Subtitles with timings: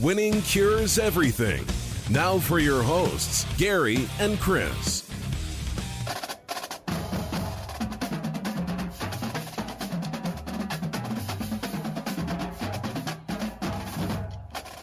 [0.00, 1.64] Winning cures everything.
[2.08, 5.08] Now for your hosts, Gary and Chris.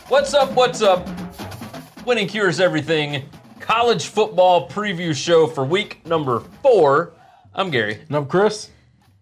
[0.09, 0.51] What's up?
[0.51, 1.07] What's up?
[2.05, 3.23] Winning Cures Everything
[3.61, 7.13] college football preview show for week number four.
[7.53, 8.01] I'm Gary.
[8.07, 8.69] And I'm Chris.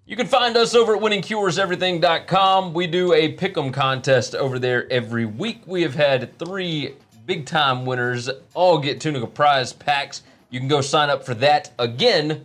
[0.06, 2.74] You can find us over at winningcureseverything.com.
[2.74, 5.62] We do a pick'em contest over there every week.
[5.66, 10.24] We have had three big time winners all get Tunica prize packs.
[10.50, 12.44] You can go sign up for that again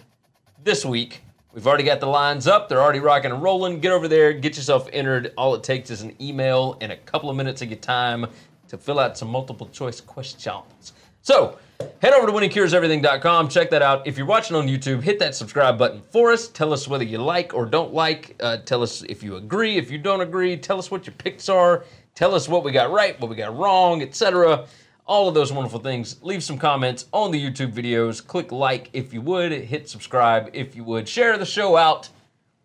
[0.63, 1.23] this week.
[1.53, 2.69] We've already got the lines up.
[2.69, 3.81] They're already rocking and rolling.
[3.81, 5.33] Get over there, get yourself entered.
[5.37, 8.27] All it takes is an email and a couple of minutes of your time
[8.69, 10.93] to fill out some multiple choice questions.
[11.23, 11.59] So,
[12.01, 13.49] head over to winningcureseverything.com.
[13.49, 14.07] Check that out.
[14.07, 16.49] If you're watching on YouTube, hit that subscribe button for us.
[16.49, 18.37] Tell us whether you like or don't like.
[18.41, 20.57] Uh, tell us if you agree, if you don't agree.
[20.57, 21.85] Tell us what your picks are.
[22.15, 24.67] Tell us what we got right, what we got wrong, etc.
[25.07, 26.23] All of those wonderful things.
[26.23, 28.25] Leave some comments on the YouTube videos.
[28.27, 29.53] Click like if you would.
[29.53, 31.09] Hit subscribe if you would.
[31.09, 32.09] Share the show out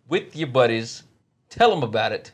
[0.07, 1.03] with your buddies.
[1.49, 2.31] Tell them about it.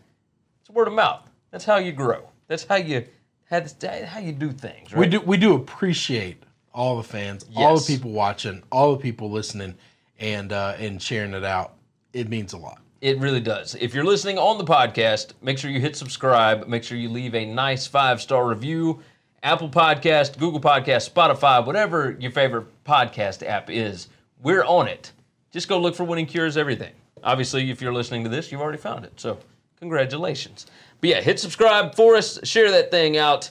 [0.61, 1.29] It's word of mouth.
[1.51, 2.29] That's how you grow.
[2.47, 3.05] That's how you
[3.49, 4.93] that's how you do things.
[4.93, 4.99] Right?
[4.99, 9.31] We do we do appreciate all the fans, all the people watching, all the people
[9.31, 9.75] listening,
[10.19, 11.73] and uh, and sharing it out.
[12.13, 12.81] It means a lot.
[13.01, 13.75] It really does.
[13.75, 16.67] If you're listening on the podcast, make sure you hit subscribe.
[16.67, 19.01] Make sure you leave a nice five star review.
[19.41, 24.09] Apple Podcast, Google Podcast, Spotify, whatever your favorite podcast app is,
[24.41, 25.13] we're on it.
[25.51, 26.91] Just go look for Winning Cures Everything.
[27.23, 29.13] Obviously, if you're listening to this, you've already found it.
[29.17, 29.37] So,
[29.79, 30.67] congratulations.
[31.01, 32.39] But yeah, hit subscribe for us.
[32.43, 33.49] Share that thing out.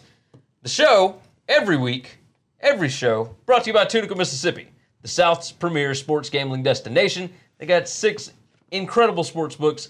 [0.63, 2.19] The show every week,
[2.61, 4.69] every show, brought to you by Tunica, Mississippi,
[5.03, 7.31] the South's premier sports gambling destination.
[7.59, 8.33] They got six
[8.71, 9.89] incredible sports books.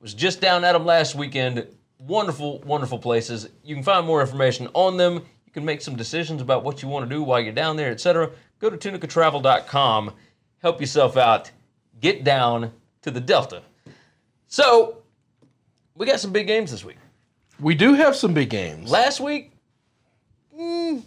[0.00, 1.66] Was just down at them last weekend.
[1.98, 3.48] Wonderful, wonderful places.
[3.64, 5.14] You can find more information on them.
[5.14, 7.90] You can make some decisions about what you want to do while you're down there,
[7.90, 8.30] etc.
[8.58, 10.12] Go to tunicatravel.com.
[10.58, 11.50] Help yourself out.
[12.00, 12.70] Get down
[13.00, 13.62] to the Delta.
[14.46, 14.98] So,
[15.96, 16.96] we got some big games this week.
[17.60, 18.90] We do have some big games.
[18.90, 19.52] Last week,
[20.58, 21.02] mm,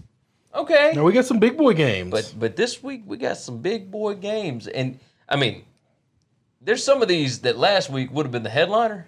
[0.56, 0.94] okay.
[0.96, 2.12] now we got some big boy games.
[2.12, 5.66] But but this week we got some big boy games, and I mean,
[6.62, 9.08] there's some of these that last week would have been the headliner,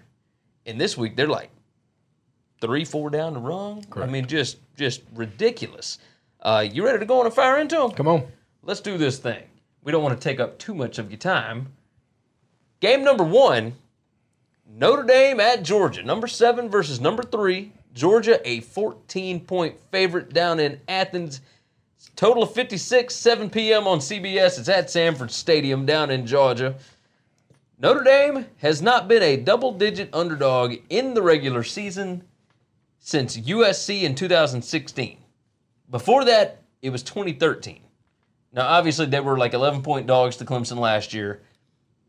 [0.66, 1.50] and this week they're like
[2.60, 3.86] three, four down the rung.
[3.96, 5.98] I mean, just just ridiculous.
[6.42, 7.92] Uh, you ready to go on and fire into them?
[7.92, 8.28] come on,
[8.64, 9.44] Let's do this thing.
[9.84, 11.74] We don't want to take up too much of your time.
[12.82, 13.76] Game number one
[14.72, 16.04] Notre Dame at Georgia.
[16.04, 17.74] Number seven versus number three.
[17.94, 21.42] Georgia, a 14 point favorite down in Athens.
[22.16, 23.88] Total of 56, 7 p.m.
[23.88, 24.60] on CBS.
[24.60, 26.76] It's at Sanford Stadium down in Georgia.
[27.80, 32.24] Notre Dame has not been a double digit underdog in the regular season
[33.00, 35.18] since USC in 2016.
[35.90, 37.80] Before that, it was 2013.
[38.52, 41.42] Now, obviously, they were like 11 point dogs to Clemson last year,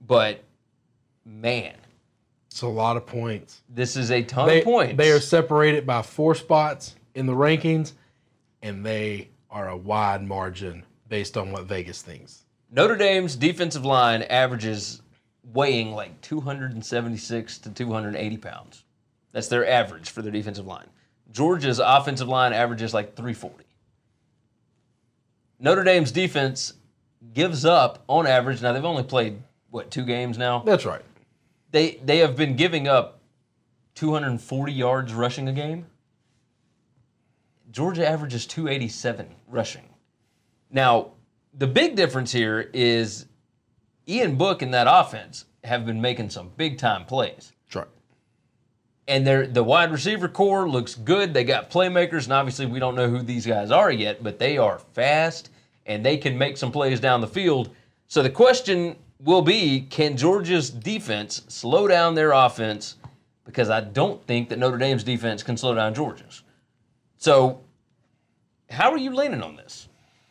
[0.06, 0.42] but
[1.25, 1.75] man,
[2.50, 3.62] it's a lot of points.
[3.69, 4.97] this is a ton They, of points.
[4.97, 7.93] they are separated by four spots in the rankings,
[8.62, 12.44] and they are a wide margin based on what Vegas thinks.
[12.71, 15.03] Notre Dame's defensive line averages
[15.53, 18.84] weighing like 276 to 280 pounds.
[19.33, 20.87] That's their average for their defensive line.
[21.33, 23.65] Georgia's offensive line averages like 340.
[25.59, 26.72] Notre Dame's defense
[27.34, 28.62] gives up on average.
[28.62, 30.60] Now they've only played what two games now.
[30.60, 31.03] That's right.
[31.71, 33.21] They they have been giving up
[33.95, 35.87] 240 yards rushing a game.
[37.71, 39.89] Georgia averages 287 rushing.
[40.71, 41.13] Now,
[41.57, 43.27] the big difference here is
[44.09, 47.53] Ian Book and that offense have been making some big time plays.
[47.75, 47.87] Right.
[49.07, 51.34] And they're, the wide receiver core looks good.
[51.34, 54.59] They got playmakers, and obviously we don't know who these guys are yet, but they
[54.59, 55.51] are fast
[55.87, 57.75] and they can make some plays down the field.
[58.07, 62.97] So the question will be can Georgia's defense slow down their offense?
[63.45, 66.43] Because I don't think that Notre Dame's defense can slow down Georgia's.
[67.19, 67.61] So,
[68.69, 69.89] how are you leaning on this?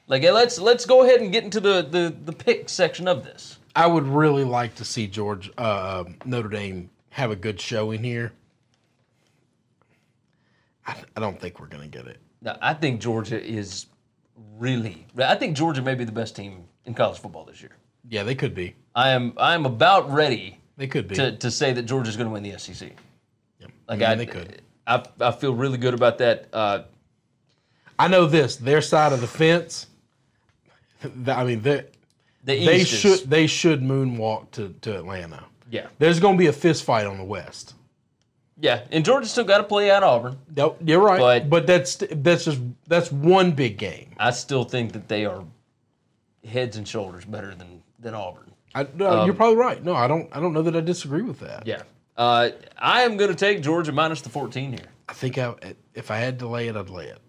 [0.08, 3.60] Like, let's let's go ahead and get into the the, the pick section of this.
[3.76, 8.32] I would really like to see George uh, Notre Dame have a good showing here.
[10.88, 12.18] I, I don't think we're going to get it.
[12.42, 13.86] Now, I think Georgia is
[14.58, 15.06] really.
[15.18, 17.76] I think Georgia may be the best team in college football this year.
[18.10, 18.76] Yeah, they could be.
[18.96, 19.34] I am.
[19.38, 21.16] I am about ready They could be.
[21.16, 22.92] to, to say that Georgia's going to win the SEC.
[23.60, 23.72] Yep.
[23.88, 24.62] Like Yeah, I, they could.
[24.88, 26.48] I, I feel really good about that.
[26.52, 26.84] Uh,
[28.00, 28.56] I know this.
[28.56, 29.88] Their side of the fence.
[31.28, 31.86] I mean, they
[32.44, 35.46] the East they is- should they should moonwalk to, to Atlanta.
[35.72, 37.76] Yeah, There's going to be a fist fight on the West.
[38.60, 40.40] yeah, and Georgia still got to play at Auburn.
[40.56, 41.20] Nope, you're right.
[41.20, 44.10] But- But, that's that's just that's one big game.
[44.18, 45.44] I still think that they are
[46.44, 48.52] heads and shoulders better than than Auburn.
[48.76, 49.84] I, no, you're probably right.
[49.84, 50.30] No, I don't.
[50.32, 51.58] I don't know that I disagree with that.
[51.60, 51.82] Um, Yeah,
[52.18, 54.80] uh, I am going to take Georgia minus the 14 here.
[55.08, 55.56] I think I,
[55.96, 57.20] if I had to lay it, I'd lay it.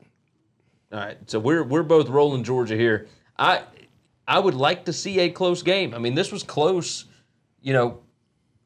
[0.92, 3.08] All right, so we're we're both rolling Georgia here.
[3.38, 3.62] I
[4.28, 5.94] I would like to see a close game.
[5.94, 7.06] I mean, this was close,
[7.62, 8.00] you know,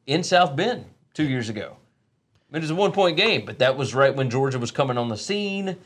[0.05, 1.77] in South Bend two years ago.
[1.77, 4.71] I mean, it was a one point game, but that was right when Georgia was
[4.71, 5.77] coming on the scene.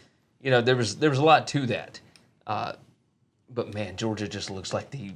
[0.42, 2.00] You know, there was there was a lot to that.
[2.48, 2.74] Uh,
[3.50, 5.13] but man, Georgia just looks like the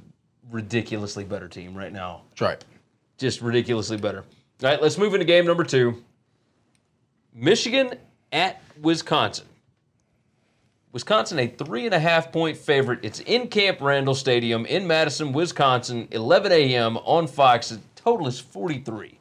[0.50, 2.22] ridiculously better team right now.
[2.30, 2.64] That's right.
[3.18, 4.24] Just ridiculously better.
[4.62, 6.02] All right, let's move into game number two.
[7.34, 7.94] Michigan
[8.32, 9.46] at Wisconsin.
[10.92, 13.00] Wisconsin, a three and a half point favorite.
[13.02, 16.96] It's in Camp Randall Stadium in Madison, Wisconsin, 11 a.m.
[16.98, 17.70] on Fox.
[17.70, 19.18] The total is 43.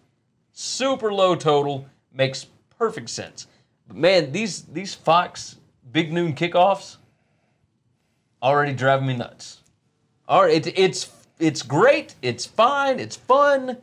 [0.51, 1.87] Super low total.
[2.13, 2.45] Makes
[2.77, 3.47] perfect sense.
[3.87, 5.55] But man, these these Fox
[5.91, 6.97] big noon kickoffs
[8.43, 9.61] already driving me nuts.
[10.27, 11.03] All right, it, it's
[11.43, 12.15] it's great.
[12.21, 12.99] It's fine.
[12.99, 13.77] It's fun.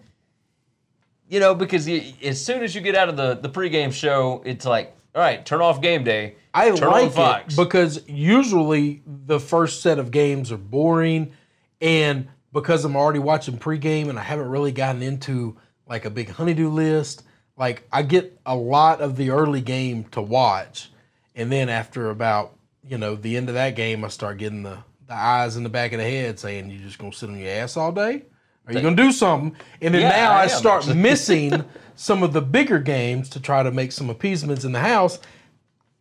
[1.29, 4.43] You know, because you, as soon as you get out of the the pregame show,
[4.45, 6.37] it's like, all right, turn off game day.
[6.53, 7.55] I turn on like Fox.
[7.55, 11.33] it because usually the first set of games are boring,
[11.81, 16.31] and because I'm already watching pregame and I haven't really gotten into like a big
[16.31, 17.23] honeydew list,
[17.57, 20.91] like I get a lot of the early game to watch,
[21.37, 24.79] and then after about you know the end of that game, I start getting the
[25.11, 27.51] the eyes in the back of the head saying, you're just gonna sit on your
[27.51, 28.23] ass all day?
[28.67, 31.65] Are you gonna do something?" And then Yeah, now I I, start missing
[31.97, 35.19] some of the bigger games to try to make some appeasements in the house.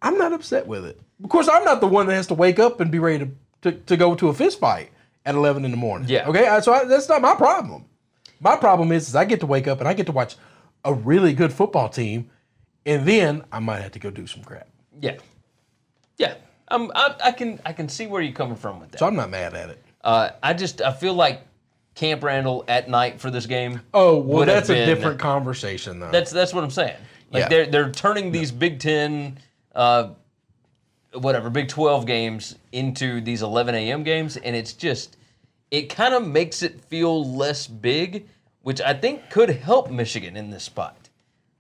[0.01, 0.99] I'm not upset with it.
[1.23, 3.31] Of course, I'm not the one that has to wake up and be ready to,
[3.63, 4.91] to, to go to a fist fight
[5.25, 6.07] at 11 in the morning.
[6.07, 6.27] Yeah.
[6.29, 6.47] Okay.
[6.47, 7.85] I- So I, that's not my problem.
[8.39, 10.37] My problem is, is I get to wake up and I get to watch
[10.85, 12.29] a really good football team,
[12.85, 14.67] and then I might have to go do some crap.
[15.01, 15.17] yeah,
[16.17, 16.35] yeah.
[16.71, 18.99] Um, I, I can I can see where you're coming from with that.
[18.99, 19.83] So I'm not mad at it.
[20.03, 21.41] Uh, I just I feel like
[21.95, 23.81] Camp Randall at night for this game.
[23.93, 26.11] Oh well, that's a different conversation though.
[26.11, 26.97] That's that's what I'm saying.
[27.31, 27.49] Like Yeah.
[27.49, 29.39] they're they're turning these Big Ten,
[29.75, 30.09] uh,
[31.13, 34.03] whatever Big Twelve games into these 11 a.m.
[34.03, 35.17] games, and it's just
[35.71, 38.27] it kind of makes it feel less big,
[38.61, 41.09] which I think could help Michigan in this spot.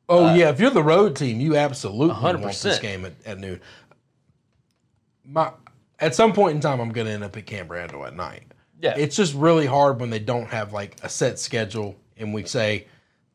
[0.07, 2.81] oh yeah, if you're the road team, you absolutely want this 100%.
[2.81, 3.59] game at, at noon.
[5.29, 5.51] My
[5.99, 8.43] at some point in time, I'm going to end up at Camp Randall at night.
[8.81, 8.93] Yeah.
[8.97, 12.87] it's just really hard when they don't have like a set schedule, and we say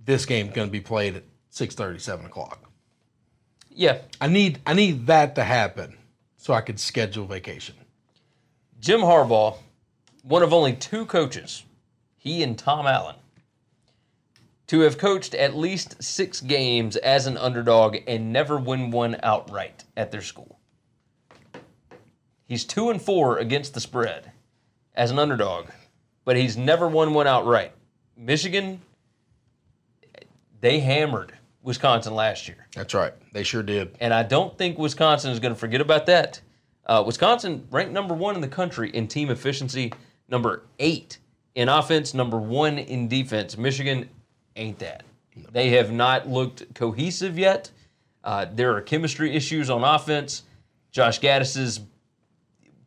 [0.02, 2.70] this game's going to be played at 6:30, 7 o'clock.
[3.70, 5.98] Yeah, I need I need that to happen
[6.36, 7.76] so I could schedule vacation.
[8.80, 9.58] Jim Harbaugh,
[10.22, 11.64] one of only two coaches,
[12.16, 13.16] he and Tom Allen,
[14.66, 19.84] to have coached at least six games as an underdog and never win one outright
[19.96, 20.53] at their school.
[22.46, 24.32] He's two and four against the spread
[24.94, 25.68] as an underdog,
[26.24, 27.72] but he's never won one outright.
[28.16, 28.80] Michigan,
[30.60, 31.32] they hammered
[31.62, 32.66] Wisconsin last year.
[32.74, 33.12] That's right.
[33.32, 33.96] They sure did.
[34.00, 36.40] And I don't think Wisconsin is going to forget about that.
[36.86, 39.92] Uh, Wisconsin ranked number one in the country in team efficiency,
[40.28, 41.18] number eight
[41.54, 43.56] in offense, number one in defense.
[43.56, 44.08] Michigan
[44.56, 45.04] ain't that.
[45.52, 47.70] They have not looked cohesive yet.
[48.22, 50.42] Uh, there are chemistry issues on offense.
[50.92, 51.80] Josh Gattis's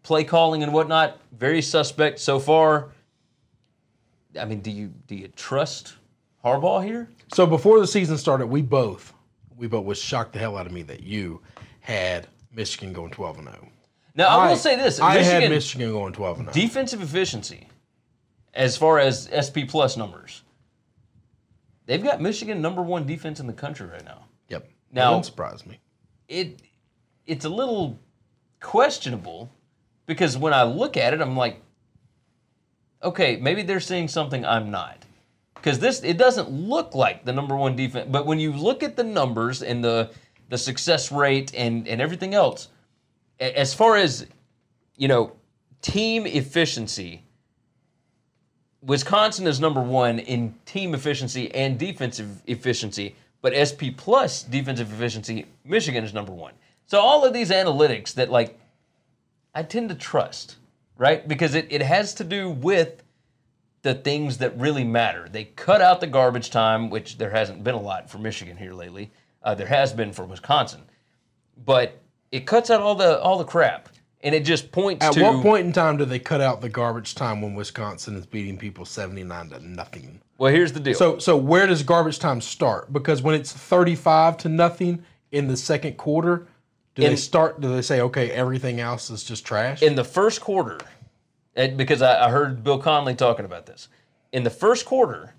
[0.07, 2.91] play calling and whatnot very suspect so far.
[4.39, 5.95] I mean, do you do you trust
[6.43, 7.09] Harbaugh here?
[7.33, 9.13] So before the season started, we both
[9.57, 11.41] we both was shocked the hell out of me that you
[11.81, 13.67] had Michigan going 12 and 0.
[14.15, 16.65] Now I, will say this: I Michigan, had Michigan going 12 and 0.
[16.67, 17.67] defensive efficiency,
[18.53, 20.43] as far as SP plus numbers,
[21.85, 24.23] they've got Michigan number one defense in the country right now.
[24.47, 24.69] Yep.
[24.93, 25.79] Now- that wouldn't surprise me.
[26.29, 26.61] It
[27.25, 27.99] it's a little
[28.61, 29.49] questionable
[30.07, 31.61] because when I look at it, I'm like,
[33.03, 35.05] okay, maybe they're seeing something I'm not.
[35.53, 38.95] Because this it doesn't look like the number one defense, but when you look at
[38.95, 40.11] the numbers and the
[40.49, 42.69] the success rate and and everything else,
[43.39, 44.25] as far as
[44.95, 45.33] you know,
[45.81, 47.23] team efficiency,
[48.81, 55.45] Wisconsin is number one in team efficiency and defensive efficiency, but SP plus defensive efficiency,
[55.65, 56.53] Michigan is number one.
[56.85, 58.57] So all of these analytics that like
[59.57, 60.57] I tend to trust,
[60.97, 61.27] right?
[61.27, 63.01] Because it, it has to do with
[63.81, 65.27] the things that really matter.
[65.27, 68.73] They cut out the garbage time, which there hasn't been a lot for Michigan here
[68.73, 69.09] lately.
[69.41, 70.83] Uh, there has been for Wisconsin,
[71.65, 71.99] but
[72.31, 73.89] it cuts out all the all the crap,
[74.21, 76.69] and it just points At to what point in time do they cut out the
[76.69, 80.21] garbage time when Wisconsin is beating people seventy nine to nothing?
[80.37, 80.93] Well, here's the deal.
[80.93, 82.93] So so where does garbage time start?
[82.93, 86.45] Because when it's thirty five to nothing in the second quarter,
[86.97, 87.61] do In- they start?
[87.61, 89.81] Do they say okay, everything else is just trash?
[89.83, 90.79] in the first quarter,
[91.55, 93.87] because I, I heard Bill Connelly talking about this,
[94.31, 95.35] in the first quarter,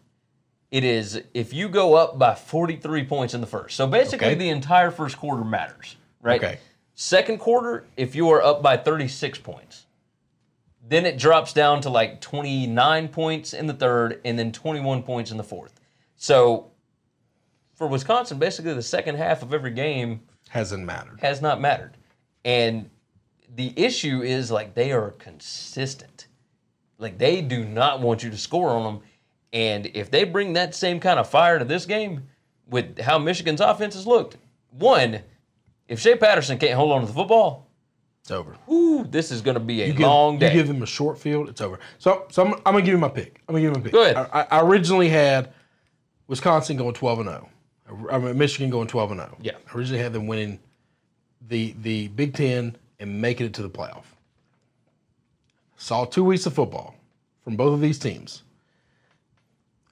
[0.71, 3.77] it is if you go up by 43 points in the first.
[3.77, 4.35] So basically, Okay.
[4.37, 6.43] the entire first quarter matters, right?
[6.43, 6.59] Okay.
[6.95, 9.87] Second quarter, if you are up by 36 points,
[10.87, 15.31] then it drops down to like 29 points in the third and then 21 points
[15.31, 15.81] in the fourth.
[16.17, 16.71] So
[17.75, 21.19] for Wisconsin, basically the second half of every game Hasn't mattered.
[21.21, 21.97] has not mattered.
[22.45, 22.89] And
[23.55, 26.27] the issue is like they are consistent.
[26.99, 29.03] Like they do not want you to score on them.
[29.53, 32.29] And if they bring that same kind of fire to this game
[32.69, 34.37] with how Michigan's offense has looked,
[34.71, 35.21] one,
[35.89, 37.67] if Shea Patterson can't hold on to the football,
[38.21, 38.57] It's over.
[38.71, 40.49] ooh, this is going to be a You give, long day.
[40.49, 41.79] you give them a short field, it's over.
[41.99, 43.41] So, so I'm, I'm gonna give you my pick.
[43.49, 43.93] I'm gonna give you my pick.
[43.93, 44.17] Go ahead.
[44.17, 45.53] I, I originally had
[46.27, 47.49] Wisconsin going 12 and 0.
[48.11, 49.37] I mean, Michigan going 12 and 0.
[49.41, 49.53] Yeah.
[49.73, 50.59] I originally had them winning
[51.49, 54.05] the the Big Ten and making it to the playoff.
[55.77, 56.97] Saw two weeks of football
[57.45, 58.43] from both of these teams.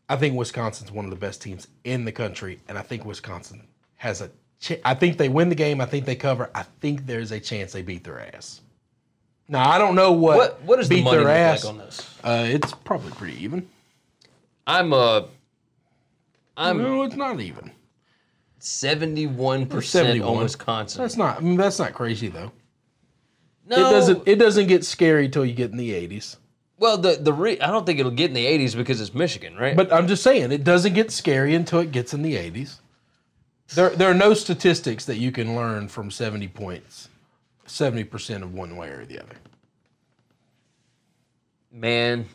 [0.08, 3.66] I think Wisconsin's one of the best teams in the country, and I think Wisconsin
[3.96, 4.30] has a.
[4.60, 5.80] Ch- I think they win the game.
[5.80, 6.50] I think they cover.
[6.54, 8.60] I think there's a chance they beat their ass.
[9.48, 11.64] Now I don't know what what what does the money their ass.
[11.64, 12.18] like on this?
[12.22, 13.68] Uh, it's probably pretty even.
[14.66, 15.22] I'm uh
[16.56, 17.70] I'm No, it's not even.
[18.66, 20.42] 71% on 71.
[20.42, 21.02] Wisconsin.
[21.02, 21.38] That's not.
[21.38, 22.50] I mean, that's not crazy though.
[23.66, 24.22] no, It doesn't.
[24.28, 26.36] It doesn't get scary till you get in the 80s.
[26.78, 29.56] well, the the re- I don't think it'll get in the 80s because it's Michigan,
[29.56, 29.76] right?
[29.76, 32.80] But I'm just saying, it doesn't get scary until it gets in the 80s.
[33.74, 37.08] There, there are no statistics that you can learn from 70 points,
[37.66, 39.34] 70% of one way or the other.
[41.72, 42.26] Man,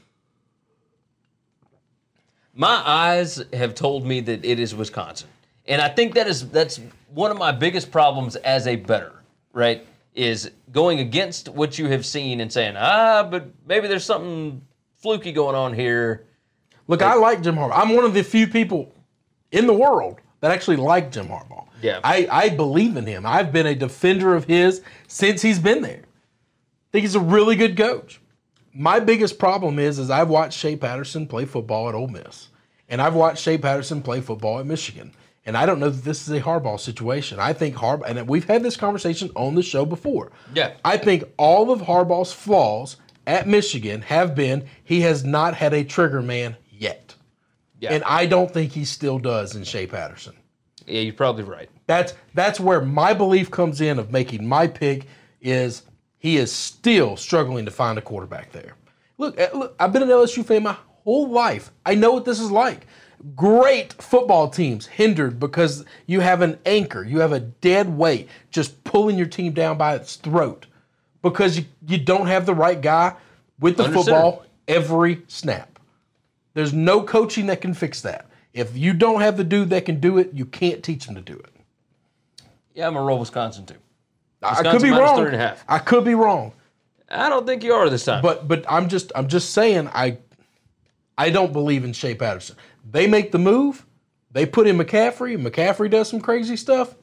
[2.53, 5.29] my eyes have told me that it is Wisconsin,
[5.67, 6.79] and I think that is that's
[7.13, 12.05] one of my biggest problems as a bettor right is going against what you have
[12.05, 14.61] seen and saying ah, but maybe there's something
[15.01, 16.25] fluky going on here.
[16.87, 17.71] Look, I like Jim Harbaugh.
[17.73, 18.93] I'm one of the few people
[19.51, 21.67] in the world that actually like Jim Harbaugh.
[21.81, 21.99] Yeah.
[22.03, 23.25] I, I believe in him.
[23.25, 26.01] I've been a defender of his since he's been there.
[26.01, 28.21] I think he's a really good coach.
[28.73, 32.49] My biggest problem is, is I've watched Shea Patterson play football at Ole Miss,
[32.89, 35.11] and I've watched Shea Patterson play football at Michigan.
[35.45, 37.39] And I don't know that this is a Harbaugh situation.
[37.39, 40.31] I think Harbaugh, and we've had this conversation on the show before.
[40.53, 40.73] Yeah.
[40.85, 45.83] I think all of Harbaugh's flaws at Michigan have been he has not had a
[45.83, 47.15] trigger man yet.
[47.79, 50.35] Yeah, And I don't think he still does in Shea Patterson.
[50.85, 51.69] yeah, you're probably right.
[51.87, 55.07] That's that's where my belief comes in of making my pick
[55.41, 55.81] is
[56.19, 58.75] he is still struggling to find a quarterback there.
[59.17, 61.71] Look, uh, look, I've been an LSU fan my whole life.
[61.83, 62.85] I know what this is like.
[63.35, 68.83] Great football teams hindered because you have an anchor, you have a dead weight just
[68.83, 70.65] pulling your team down by its throat
[71.21, 73.15] because you, you don't have the right guy
[73.59, 74.05] with the Understood.
[74.05, 75.79] football every snap.
[76.53, 78.27] There's no coaching that can fix that.
[78.53, 81.21] If you don't have the dude that can do it, you can't teach him to
[81.21, 81.49] do it.
[82.73, 83.75] Yeah, I'm gonna roll Wisconsin too.
[84.41, 85.17] I could be wrong.
[85.17, 85.63] three and a half.
[85.67, 86.53] I could be wrong,
[87.11, 88.21] I don't think you are this time.
[88.21, 90.17] but but I'm just I'm just saying I
[91.17, 92.55] I don't believe in Shea Patterson.
[92.89, 93.85] They make the move,
[94.31, 96.95] they put in McCaffrey, McCaffrey does some crazy stuff.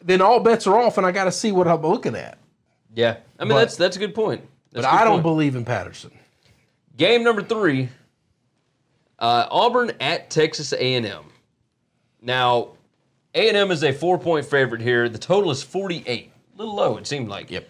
[0.00, 2.38] Then all bets are off, and I got to see what I'm looking at.
[2.94, 4.42] yeah, I mean but- that's that's a good point.
[4.72, 5.22] But That's a good I don't point.
[5.22, 6.10] believe in Patterson.
[6.96, 7.88] Game number three,
[9.20, 11.24] uh, Auburn at Texas A&M.
[12.20, 12.70] Now,
[13.34, 15.08] A&M is a four-point favorite here.
[15.08, 16.32] The total is 48.
[16.54, 17.50] A little low, it seemed like.
[17.52, 17.68] Yep.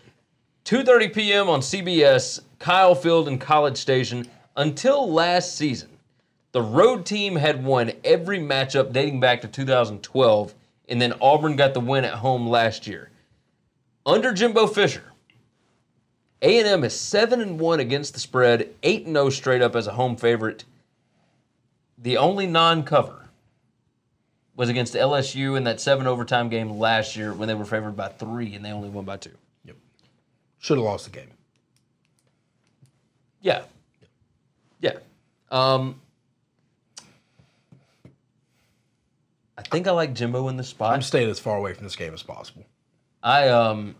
[0.64, 1.48] 2.30 p.m.
[1.50, 4.26] on CBS, Kyle Field and College Station.
[4.56, 5.90] Until last season,
[6.54, 10.54] the road team had won every matchup dating back to 2012,
[10.88, 13.10] and then Auburn got the win at home last year.
[14.06, 15.02] Under Jimbo Fisher,
[16.40, 19.94] a&M is 7 and 1 against the spread, 8 and 0 straight up as a
[19.94, 20.62] home favorite.
[21.98, 23.30] The only non-cover
[24.54, 28.10] was against LSU in that 7 overtime game last year when they were favored by
[28.10, 29.28] 3 and they only won by 2.
[29.64, 29.76] Yep.
[30.60, 31.30] Should have lost the game.
[33.40, 33.62] Yeah.
[34.80, 34.98] Yeah.
[35.50, 36.00] Um,
[39.56, 40.94] I think I like Jimbo in the spot.
[40.94, 42.64] I'm staying as far away from this game as possible
[43.22, 43.94] I um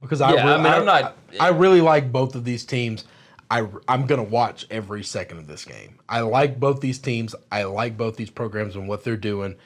[0.00, 2.64] because I, Yeah, I really, mean, I'm not- I, I really like both of these
[2.64, 3.04] teams.
[3.50, 5.98] I I'm gonna watch every second of this game.
[6.08, 7.34] I like both these teams.
[7.52, 9.56] I like both these programs and what they're doing,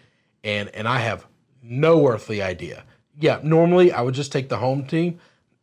[0.44, 1.26] and and I have
[1.62, 2.84] no earthly idea.
[3.20, 5.18] Yeah, normally I would just take the home team.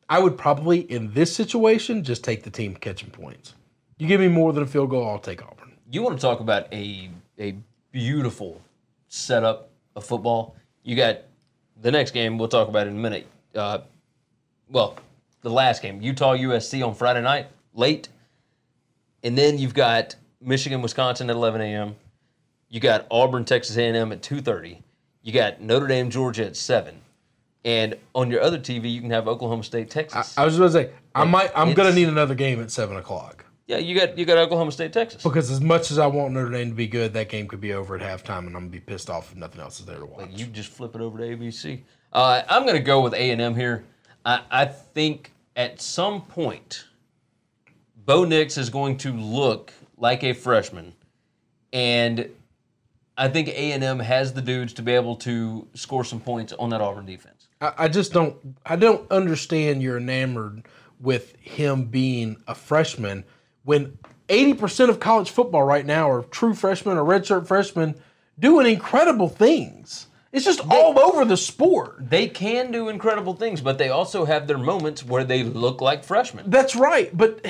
[0.09, 3.53] I would probably in this situation just take the team catching points.
[3.97, 5.77] You give me more than a field goal, I'll take Auburn.
[5.91, 7.55] you want to talk about a a
[7.91, 8.61] beautiful
[9.15, 10.55] setup of football.
[10.83, 11.21] You got
[11.81, 13.27] the next game we'll talk about in a minute.
[13.53, 13.79] Uh,
[14.69, 14.97] well,
[15.41, 18.09] the last game, Utah USC on Friday night, late,
[19.23, 21.95] and then you've got Michigan Wisconsin at 11 a.m.
[22.69, 24.81] You got Auburn Texas A&M at 2:30.
[25.21, 27.01] You got Notre Dame Georgia at seven.
[27.63, 30.37] And on your other TV, you can have Oklahoma State Texas.
[30.37, 33.44] I was just gonna say I might I'm gonna need another game at seven o'clock.
[33.67, 35.23] Yeah, you got you got Oklahoma State Texas.
[35.23, 37.73] Because as much as I want Notre Dame to be good, that game could be
[37.73, 40.05] over at halftime, and I'm gonna be pissed off if nothing else is there to
[40.05, 40.29] watch.
[40.31, 41.81] You just flip it over to ABC.
[42.13, 43.83] Uh, I'm going to go with A and M here.
[44.23, 46.85] I, I think at some point,
[48.05, 50.93] Bo Nix is going to look like a freshman,
[51.73, 52.29] and
[53.17, 56.53] I think A and M has the dudes to be able to score some points
[56.53, 57.47] on that Auburn defense.
[57.59, 58.37] I, I just don't.
[58.65, 59.81] I don't understand.
[59.81, 60.67] You're enamored
[61.01, 63.25] with him being a freshman
[63.65, 63.97] when
[64.29, 67.95] 80% of college football right now are true freshmen or redshirt freshmen
[68.39, 70.07] doing incredible things.
[70.31, 72.09] It's just all over the sport.
[72.09, 76.03] They can do incredible things, but they also have their moments where they look like
[76.03, 76.49] freshmen.
[76.49, 77.45] That's right, but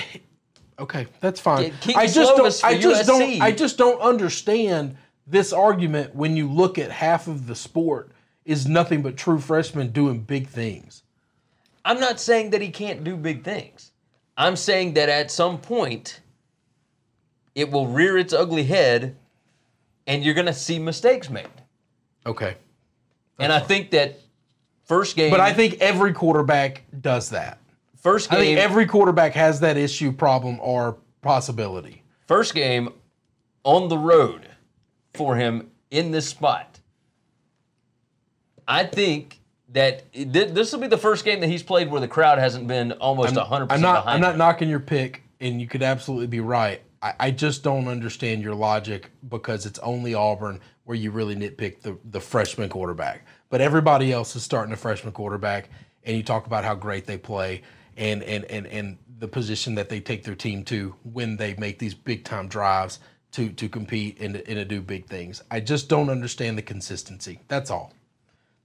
[0.77, 1.73] okay, that's fine.
[1.81, 2.71] Kedon I just Slovis don't.
[2.71, 3.07] I just USC.
[3.07, 3.41] don't.
[3.41, 8.11] I just don't understand this argument when you look at half of the sport
[8.45, 11.01] is nothing but true freshmen doing big things.
[11.83, 13.91] I'm not saying that he can't do big things.
[14.37, 16.19] I'm saying that at some point
[17.53, 19.15] it will rear its ugly head
[20.07, 21.47] and you're going to see mistakes made.
[22.25, 22.55] Okay,
[23.39, 24.19] And I think that
[24.83, 27.59] first game but I think every quarterback does that.
[27.95, 28.39] first game.
[28.39, 32.03] I think every quarterback has that issue, problem, or possibility.
[32.27, 32.89] first game
[33.63, 34.47] on the road
[35.13, 36.79] for him in this spot.
[38.67, 39.39] I think
[39.75, 42.65] that thi- this will be the first game that he's played where the crowd hasn't
[42.65, 44.05] been almost 100% I'm not.
[44.05, 44.37] behind I'm not him.
[44.37, 46.81] knocking your pick, and you could absolutely be right.
[47.01, 51.81] I, I just don't understand your logic because it's only Auburn where you really nitpick
[51.81, 55.69] the the freshman quarterback, but everybody else is starting a freshman quarterback,
[56.05, 57.61] and you talk about how great they play
[57.97, 61.79] and and and and the position that they take their team to when they make
[61.79, 62.99] these big time drives
[63.31, 65.43] to to compete and and to do big things.
[65.51, 67.41] I just don't understand the consistency.
[67.49, 67.91] That's all.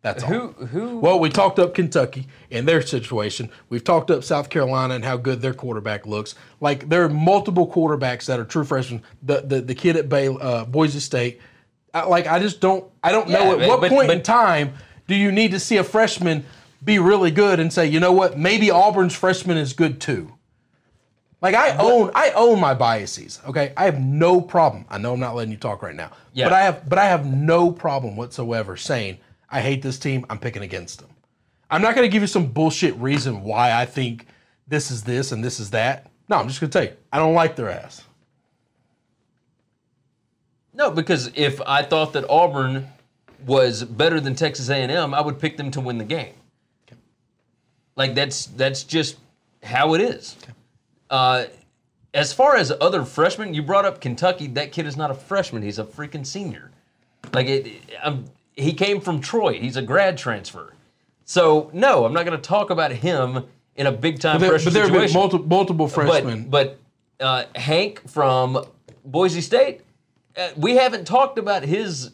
[0.03, 0.31] That's all.
[0.31, 3.51] Who who Well, we talked up Kentucky and their situation.
[3.69, 6.35] We've talked up South Carolina and how good their quarterback looks.
[6.61, 9.03] Like there are multiple quarterbacks that are true freshmen.
[9.23, 11.41] The the, the kid at Bay, uh, Boise State.
[11.93, 14.73] I, like I just don't I don't know at but- what but- point in time
[15.07, 16.45] do you need to see a freshman
[16.83, 20.33] be really good and say you know what maybe Auburn's freshman is good too.
[21.43, 23.41] Like I own I own my biases.
[23.47, 24.85] Okay, I have no problem.
[24.89, 26.47] I know I'm not letting you talk right now, Yeah.
[26.47, 29.19] but I have but I have no problem whatsoever saying
[29.51, 30.25] I hate this team.
[30.31, 31.11] I'm picking against them.
[31.71, 34.27] I'm not going to give you some bullshit reason why I think
[34.67, 36.11] this is this and this is that.
[36.29, 38.05] No, I'm just going to tell you I don't like their ass.
[40.73, 42.89] No, because if I thought that Auburn
[43.47, 46.35] was better than Texas A&M, I would pick them to win the game.
[47.97, 49.19] Like that's that's just
[49.63, 50.37] how it is.
[51.11, 51.45] Uh,
[52.15, 54.47] as far as other freshmen, you brought up Kentucky.
[54.47, 56.71] That kid is not a freshman; he's a freaking senior.
[57.35, 58.25] Like it, I'm,
[58.61, 59.59] he came from Troy.
[59.59, 60.75] He's a grad transfer.
[61.25, 63.45] So no, I'm not going to talk about him
[63.77, 66.49] in a big time freshman but there have been multiple, multiple freshmen.
[66.49, 66.79] But
[67.19, 68.65] but uh, Hank from
[69.05, 69.83] Boise State,
[70.37, 72.11] uh, we haven't talked about his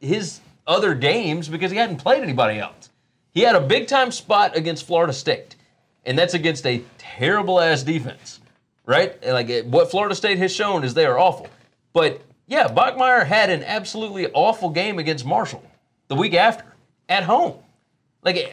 [0.00, 2.90] his other games because he hadn't played anybody else.
[3.32, 5.56] He had a big time spot against Florida State,
[6.04, 8.40] and that's against a terrible ass defense,
[8.86, 9.24] right?
[9.24, 11.48] Like it- what Florida State has shown is they are awful.
[11.92, 15.62] But yeah, Bachmeier had an absolutely awful game against Marshall
[16.08, 16.64] the week after
[17.08, 17.54] at home.
[18.22, 18.52] Like,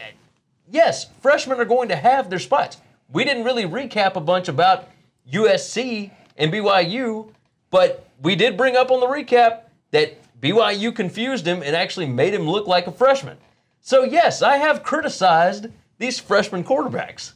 [0.70, 2.78] yes, freshmen are going to have their spots.
[3.10, 4.88] We didn't really recap a bunch about
[5.30, 7.32] USC and BYU,
[7.70, 12.34] but we did bring up on the recap that BYU confused him and actually made
[12.34, 13.38] him look like a freshman.
[13.80, 15.66] So, yes, I have criticized
[15.98, 17.32] these freshman quarterbacks.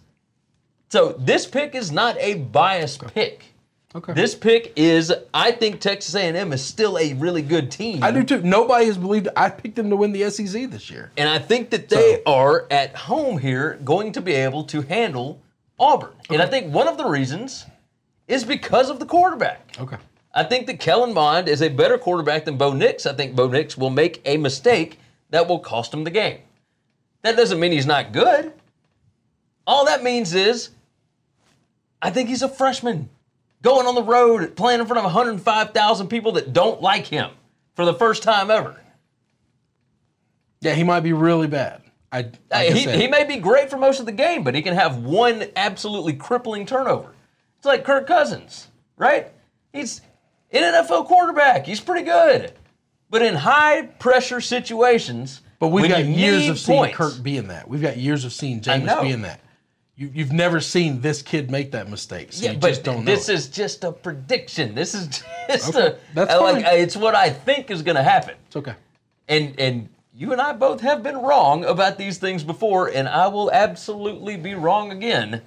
[0.89, 3.50] So, this pick is not a biased pick.
[3.95, 4.13] Okay.
[4.13, 8.05] This pick is, I think Texas A&M is still a really good team.
[8.05, 8.41] I do too.
[8.41, 11.11] Nobody has believed I picked them to win the SEC this year.
[11.17, 15.41] And I think that they are at home here going to be able to handle
[15.79, 16.13] Auburn.
[16.29, 17.67] And I think one of the reasons
[18.29, 19.77] is because of the quarterback.
[19.81, 19.97] Okay.
[20.33, 23.07] I think that Kellen Mond is a better quarterback than Bo Nix.
[23.07, 25.01] I think Bo Nix will make a mistake
[25.31, 26.39] that will cost him the game.
[27.23, 28.53] That doesn't mean he's not good.
[29.67, 30.71] All that means is
[32.01, 33.09] I think he's a freshman
[33.63, 37.31] going on the road, playing in front of 105,000 people that don't like him
[37.75, 38.77] for the first time ever.
[40.61, 41.83] Yeah, he might be really bad.
[42.13, 44.43] I, like uh, I he, said, he may be great for most of the game,
[44.43, 47.15] but he can have one absolutely crippling turnover.
[47.57, 49.29] It's like Kirk Cousins, right?
[49.73, 50.01] He's
[50.51, 51.67] an NFL quarterback.
[51.67, 52.53] He's pretty good.
[53.11, 57.69] But in high pressure situations, But we've got years of seeing points- Kirk being that.
[57.69, 59.03] We've got years of seeing know.
[59.03, 59.41] being that.
[60.01, 62.33] You, you've never seen this kid make that mistake.
[62.33, 63.15] So Yeah, you but just don't know.
[63.15, 63.35] this it.
[63.35, 64.75] is just a prediction.
[64.75, 65.09] This is
[65.51, 68.35] just Okay, a that's I like it's what I think is going to happen.
[68.47, 68.75] It's okay.
[69.29, 73.29] And and you and I both have been wrong about these things before, and I
[73.29, 75.43] will absolutely be wrong again.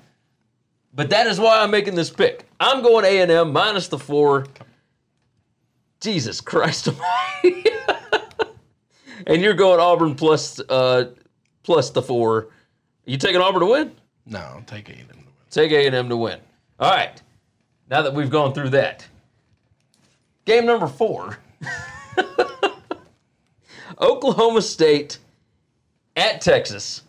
[0.94, 2.46] But that is why I'm making this pick.
[2.60, 4.46] I'm going A and M minus the four.
[6.00, 7.72] Jesus Christ Almighty!
[9.26, 11.06] and you're going Auburn plus uh,
[11.64, 12.50] plus the four.
[13.06, 13.92] You taking Auburn to win?
[14.26, 15.26] No, take A&M to win.
[15.50, 16.40] Take A and M to win.
[16.80, 17.22] All right.
[17.90, 19.06] Now that we've gone through that,
[20.46, 21.38] game number four.
[24.02, 25.20] Oklahoma State
[26.16, 27.04] at Texas.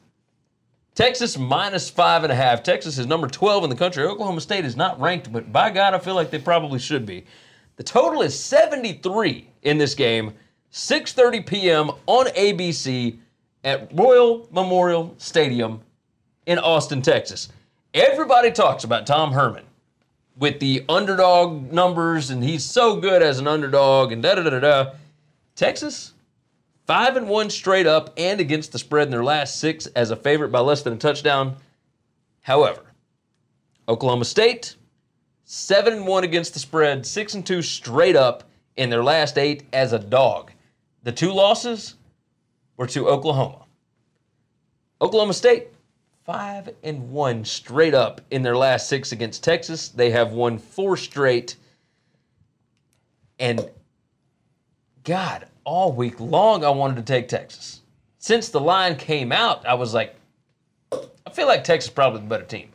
[0.95, 2.63] Texas minus five and a half.
[2.63, 4.05] Texas is number 12 in the country.
[4.05, 7.25] Oklahoma State is not ranked, but by God, I feel like they probably should be.
[7.77, 10.35] The total is 73 in this game,
[10.73, 11.91] 6:30 p.m.
[12.07, 13.19] on ABC
[13.65, 15.81] at Royal Memorial Stadium
[16.47, 17.49] in Austin, Texas.
[17.93, 19.65] Everybody talks about Tom Herman
[20.37, 24.59] with the underdog numbers, and he's so good as an underdog, and da da da
[24.59, 24.93] da.
[25.55, 26.13] Texas,
[26.87, 30.17] five and one straight up and against the spread in their last six as a
[30.17, 31.57] favorite by less than a touchdown.
[32.41, 32.83] However,
[33.89, 34.77] Oklahoma State,
[35.45, 38.45] seven and one against the spread, six and two straight up
[38.77, 40.51] in their last eight as a dog.
[41.05, 41.95] The two losses
[42.77, 43.65] were to Oklahoma.
[45.01, 45.69] Oklahoma State,
[46.25, 49.89] five and one straight up in their last six against Texas.
[49.89, 51.57] They have won four straight.
[53.39, 53.69] And
[55.03, 57.83] God, all week long, I wanted to take Texas.
[58.19, 60.17] Since the line came out, I was like,
[60.93, 62.71] I feel like Texas is probably the better team.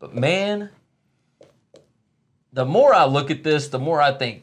[0.00, 0.70] But man,
[2.52, 4.42] the more I look at this, the more I think,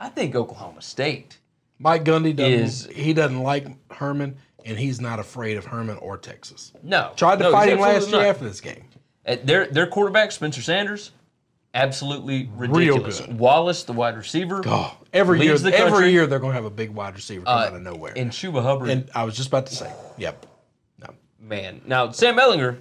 [0.00, 1.38] I think Oklahoma State.
[1.78, 2.52] Mike Gundy doesn't.
[2.52, 6.72] Is- he doesn't like Herman, and he's not afraid of Herman or Texas.
[6.82, 8.26] No, Tried to no, fight him last year not.
[8.26, 8.84] after this game.
[9.26, 11.12] Uh, Their their quarterback Spencer Sanders,
[11.74, 13.20] absolutely ridiculous.
[13.20, 13.38] good.
[13.38, 16.90] Wallace, the wide receiver, Oh, every year, every year they're going to have a big
[16.90, 18.12] wide receiver come uh, out of nowhere.
[18.16, 18.88] and Chuba Hubbard.
[18.90, 20.44] and I was just about to say, yep.
[20.98, 21.08] No.
[21.40, 22.78] man, now Sam Ehlinger,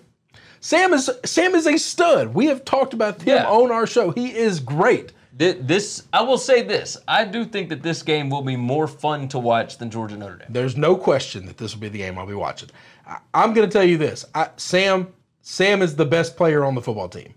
[0.60, 2.34] Sam is Sam is a stud.
[2.34, 3.48] We have talked about him Yeah.
[3.50, 4.12] on our show.
[4.12, 5.12] He is great.
[5.38, 8.88] Thi- this I will say this: I do think that this game will be more
[8.88, 10.48] fun to watch than Georgia Notre Dame.
[10.50, 12.70] There's no question that this will be the game I'll be watching.
[13.06, 15.08] I, I'm going to tell you this: I, Sam
[15.42, 17.34] Sam is the best player on the football team.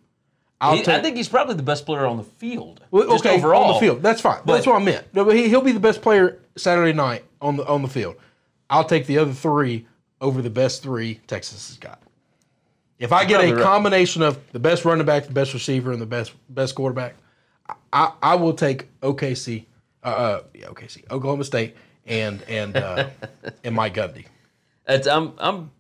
[0.61, 2.83] I'll He- take, I think he's probably the best player on the field.
[2.91, 4.03] Well, just okay, overall on the field.
[4.03, 4.41] That's fine.
[4.45, 5.13] But- That's what I meant.
[5.13, 8.17] No, but he, he'll be the best player Saturday night on the on the field.
[8.71, 9.87] I'll take the other three
[10.21, 12.01] over the best three Texas has got.
[12.99, 13.63] If I get a right.
[13.63, 17.17] combination of the best running back, the best receiver, and the best best quarterback,
[17.93, 19.65] I, I will take OKC,
[20.03, 23.09] uh, uh, yeah, OKC, Oklahoma State, and and uh,
[23.65, 24.27] and Mike Gundy.
[24.87, 25.71] It's, I'm I'm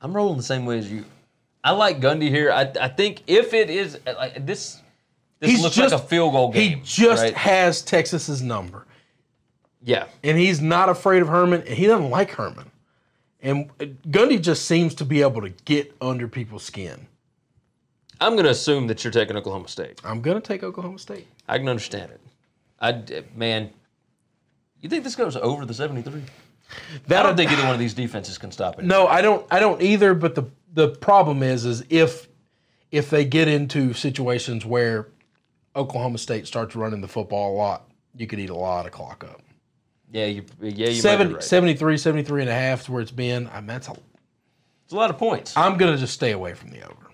[0.00, 1.04] I'm rolling the same way as you.
[1.64, 2.52] I like Gundy here.
[2.52, 4.80] I I think if it is like this,
[5.40, 6.78] this looks like a field goal game.
[6.78, 7.34] He just right?
[7.34, 8.86] has Texas's number.
[9.82, 10.06] yeah.
[10.22, 12.70] and he's not afraid of Herman, and he doesn't like Herman.
[13.42, 17.06] And Gundy just seems to be able to get under people's skin.
[18.20, 20.00] I'm going to assume that you're taking Oklahoma State.
[20.04, 21.26] I'm gonna take Oklahoma State.
[21.48, 22.20] I can understand it.
[22.80, 23.70] I man,
[24.80, 26.22] you think this goes over the 73?
[27.08, 28.84] That I don't think either one of these defenses can stop it.
[28.84, 29.46] No, I don't.
[29.50, 30.14] I don't either.
[30.14, 32.28] But the the problem is, is if
[32.92, 35.08] if they get into situations where
[35.74, 39.24] Oklahoma State starts running the football a lot, you could eat a lot of clock
[39.24, 39.42] up.
[40.12, 41.44] Yeah, you yeah you Seven, might be right.
[41.44, 43.48] 73, 73 and a half is where it's been.
[43.48, 43.96] I mean, that's a,
[44.84, 45.56] It's a lot of points.
[45.56, 47.09] I'm gonna just stay away from the over.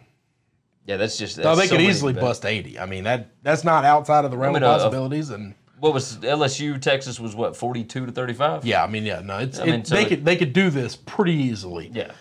[0.87, 1.37] Yeah, that's just.
[1.37, 2.79] That's they so could easily bet- bust 80.
[2.79, 5.31] I mean that that's not outside of the realm mean, of uh, uh, possibilities.
[5.31, 6.81] And What was LSU?
[6.81, 8.64] Texas was what 42 to 35.
[8.64, 10.70] Yeah, I mean, yeah, no, it's I mean, so they it- could they could do
[10.70, 11.90] this pretty easily.
[11.92, 12.12] Yeah.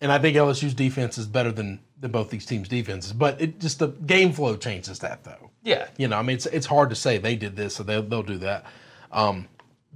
[0.00, 3.12] and I think LSU's defense is better than than both these teams' defenses.
[3.12, 5.50] But it just the game flow changes that though.
[5.62, 5.88] Yeah.
[5.96, 8.22] You know, I mean, it's it's hard to say they did this, so they'll they'll
[8.22, 8.64] do that.
[9.12, 9.48] Um,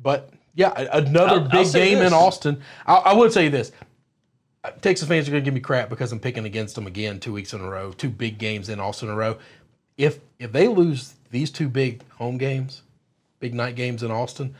[0.03, 2.09] but yeah, another I'll- I'll big game this.
[2.09, 2.61] in Austin.
[2.87, 3.73] I, I would say this.
[4.81, 7.33] Texas fans are going to give me crap because I'm picking against them again two
[7.33, 9.39] weeks in a row, two big games in Austin in a row.
[9.99, 12.83] if if they lose these two big home games,
[13.41, 14.55] big night games in Austin,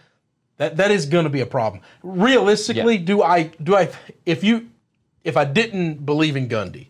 [0.57, 1.83] that that is going to be a problem.
[2.03, 3.05] Realistically, Yeah.
[3.05, 3.91] do I do I
[4.27, 4.69] if you
[5.25, 6.89] if I didn't believe in Gundy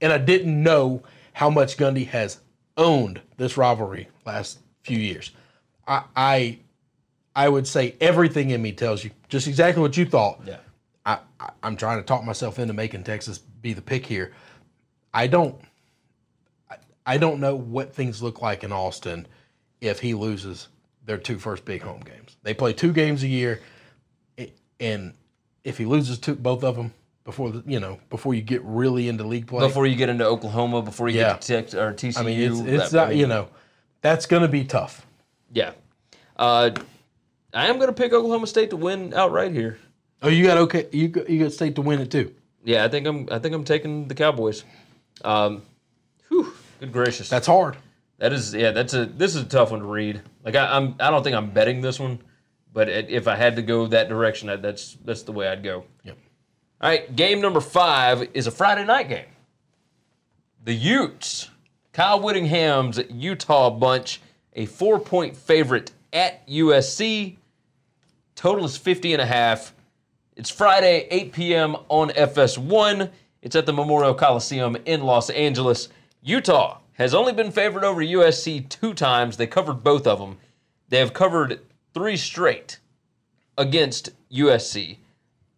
[0.00, 1.02] and I didn't know
[1.34, 2.40] how much Gundy has
[2.76, 5.30] owned this rivalry last few years,
[5.86, 6.58] I I,
[7.36, 10.40] I would say everything in me tells you just exactly what you thought.
[10.46, 10.58] Yeah.
[11.06, 14.32] I, I I'm trying to talk myself into making Texas be the pick here.
[15.12, 15.56] I don't
[16.70, 19.26] I, I don't know what things look like in Austin
[19.80, 20.68] if he loses
[21.04, 22.36] their two first big home games.
[22.42, 23.60] They play two games a year,
[24.80, 25.12] and
[25.64, 26.92] if he loses two, both of them
[27.24, 30.24] before the, you know before you get really into league play, Before you get into
[30.26, 31.32] Oklahoma, before you Yeah.
[31.34, 33.48] get to Tex- or TCU, I mean it's it's that- not, you know
[34.00, 35.06] that's going to be tough.
[35.52, 35.72] Yeah.
[36.36, 36.72] Uh,
[37.54, 39.78] I am going to pick Oklahoma State to win outright here.
[40.24, 40.88] Oh, you got okay.
[40.90, 42.34] You got, you got state to win it too.
[42.64, 43.28] Yeah, I think I'm.
[43.30, 44.64] I think I'm taking the Cowboys.
[45.22, 45.62] Um,
[46.28, 47.28] whew, good gracious.
[47.28, 47.76] That's hard.
[48.18, 49.04] That is, yeah, that's a.
[49.04, 50.22] This is a tough one to read.
[50.42, 50.94] Like I, I'm.
[50.98, 52.20] I don't think I'm betting this one,
[52.72, 55.62] but it, if I had to go that direction, that, that's that's the way I'd
[55.62, 55.84] go.
[56.04, 56.16] Yep.
[56.80, 59.26] All right, game number five is a Friday night game.
[60.64, 61.50] The Utes,
[61.92, 64.22] Kyle Whittingham's Utah bunch,
[64.54, 67.36] a four-point favorite at USC.
[68.34, 69.74] Total is 50 and a half.
[70.36, 71.76] It's Friday, 8 p.m.
[71.88, 73.08] on FS1.
[73.42, 75.88] It's at the Memorial Coliseum in Los Angeles.
[76.22, 79.36] Utah has only been favored over USC two times.
[79.36, 80.38] They covered both of them.
[80.88, 81.60] They have covered
[81.92, 82.80] three straight
[83.56, 84.96] against USC.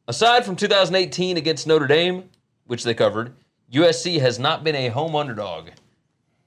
[0.08, 2.28] Aside from 2018 against Notre Dame,
[2.66, 3.32] which they covered,
[3.72, 5.70] USC has not been a home underdog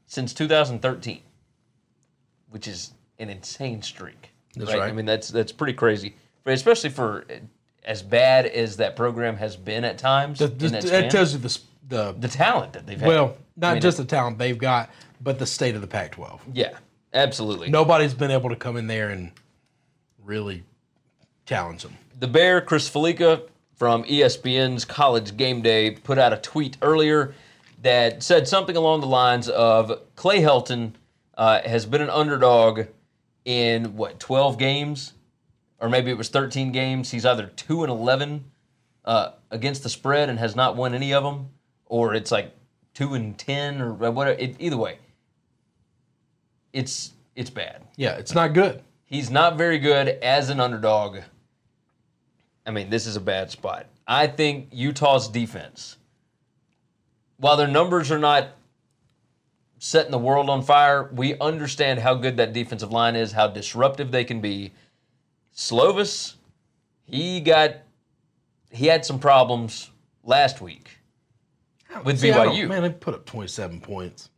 [0.05, 1.21] since 2013,
[2.51, 4.29] which is an insane streak.
[4.55, 4.83] That's right.
[4.83, 6.15] I mean, that's that's pretty crazy,
[6.45, 7.25] especially for
[7.83, 10.39] as bad as that program has been at times.
[10.39, 13.07] That, in that, that tells you the the the talent that they've had.
[13.07, 14.89] well, not I mean, just the talent they've got,
[15.21, 16.39] but the state of the Pac-12.
[16.53, 16.77] yeah,
[17.13, 17.69] absolutely.
[17.69, 19.31] Nobody's been able to come in there and
[20.23, 20.63] really
[21.45, 21.97] challenge them.
[22.19, 23.41] The Bear, Chris Fallica
[23.75, 27.33] from ESPN's College Game Day, put out a tweet earlier
[27.81, 30.91] that said something along the lines of Clay Helton
[31.37, 32.81] uh, has been an underdog
[33.45, 35.13] in what 12 games,
[35.79, 37.11] or maybe it was 13 games.
[37.11, 38.45] He's either two and 11
[39.05, 41.49] uh, against the spread and has not won any of them,
[41.85, 42.53] or it's like
[42.93, 44.37] two and 10 or whatever.
[44.39, 44.99] It, either way,
[46.73, 47.83] it's it's bad.
[47.95, 48.83] Yeah, it's not good.
[49.05, 51.19] He's not very good as an underdog.
[52.65, 53.87] I mean, this is a bad spot.
[54.05, 55.97] I think Utah's defense,
[57.37, 58.49] while their numbers are not
[59.79, 64.11] setting the world on fire, we understand how good that defensive line is, how disruptive
[64.11, 64.73] they can be.
[65.59, 66.35] Slovis,
[67.03, 67.79] he got
[68.71, 69.91] he had some problems
[70.23, 70.89] last week
[72.05, 72.69] with See, I BYU.
[72.69, 74.29] man, they put up 27 points.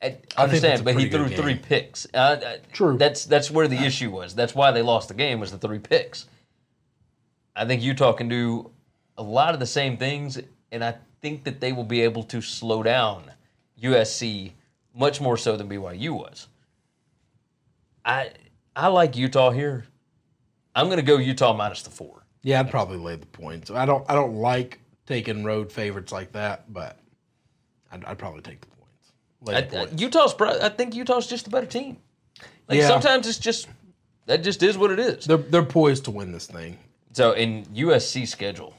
[0.00, 2.06] I that's understand, a but he threw good three picks.
[2.14, 2.96] Uh, uh, True.
[2.96, 4.34] That's that's where the issue was.
[4.34, 6.24] That's why they lost the game was the three picks.
[7.54, 8.70] I think Utah can do
[9.18, 10.40] a lot of the same things,
[10.72, 13.32] and I think that they will be able to slow down
[13.82, 14.52] USC
[14.94, 16.48] much more so than BYU was.
[18.02, 18.30] I
[18.74, 19.84] I like Utah here.
[20.76, 22.24] I'm going to go Utah minus the four.
[22.42, 23.70] Yeah, I'd probably lay the points.
[23.70, 26.98] I don't I don't like taking road favorites like that, but
[27.90, 29.12] I'd, I'd probably take the points.
[29.48, 30.00] I, the I- points.
[30.02, 30.34] Utah's.
[30.40, 31.96] I think Utah's just the better team.
[32.68, 32.88] Like Yeah.
[32.88, 33.68] sometimes it's just
[34.26, 35.24] that just is what it is.
[35.24, 36.78] they're they're poised to win this thing.
[37.12, 38.74] So in USC schedule,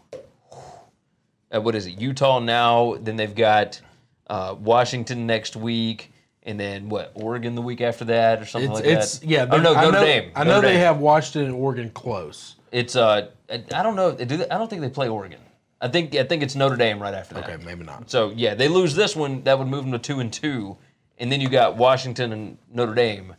[1.51, 1.99] uh, what is it?
[1.99, 2.95] Utah now.
[3.01, 3.81] Then they've got
[4.29, 6.11] uh, Washington next week,
[6.47, 7.11] and then what?
[7.13, 9.27] Oregon the week after that, or something It's like it's that.
[9.29, 9.47] yeah.
[9.51, 10.31] Oh no, I Notre know, Dame.
[10.35, 10.81] I know Notre they Dame.
[10.81, 12.55] have Washington and Oregon close.
[12.71, 14.13] It's uh, I I don't know.
[14.13, 15.39] Do they, I don't think they play Oregon.
[15.79, 17.43] I think I think it's Notre Dame right after that.
[17.49, 18.09] Okay, maybe not.
[18.09, 20.77] So yeah, they lose this one, that would move them to two and two,
[21.19, 23.35] and then you got Washington and Notre Dame.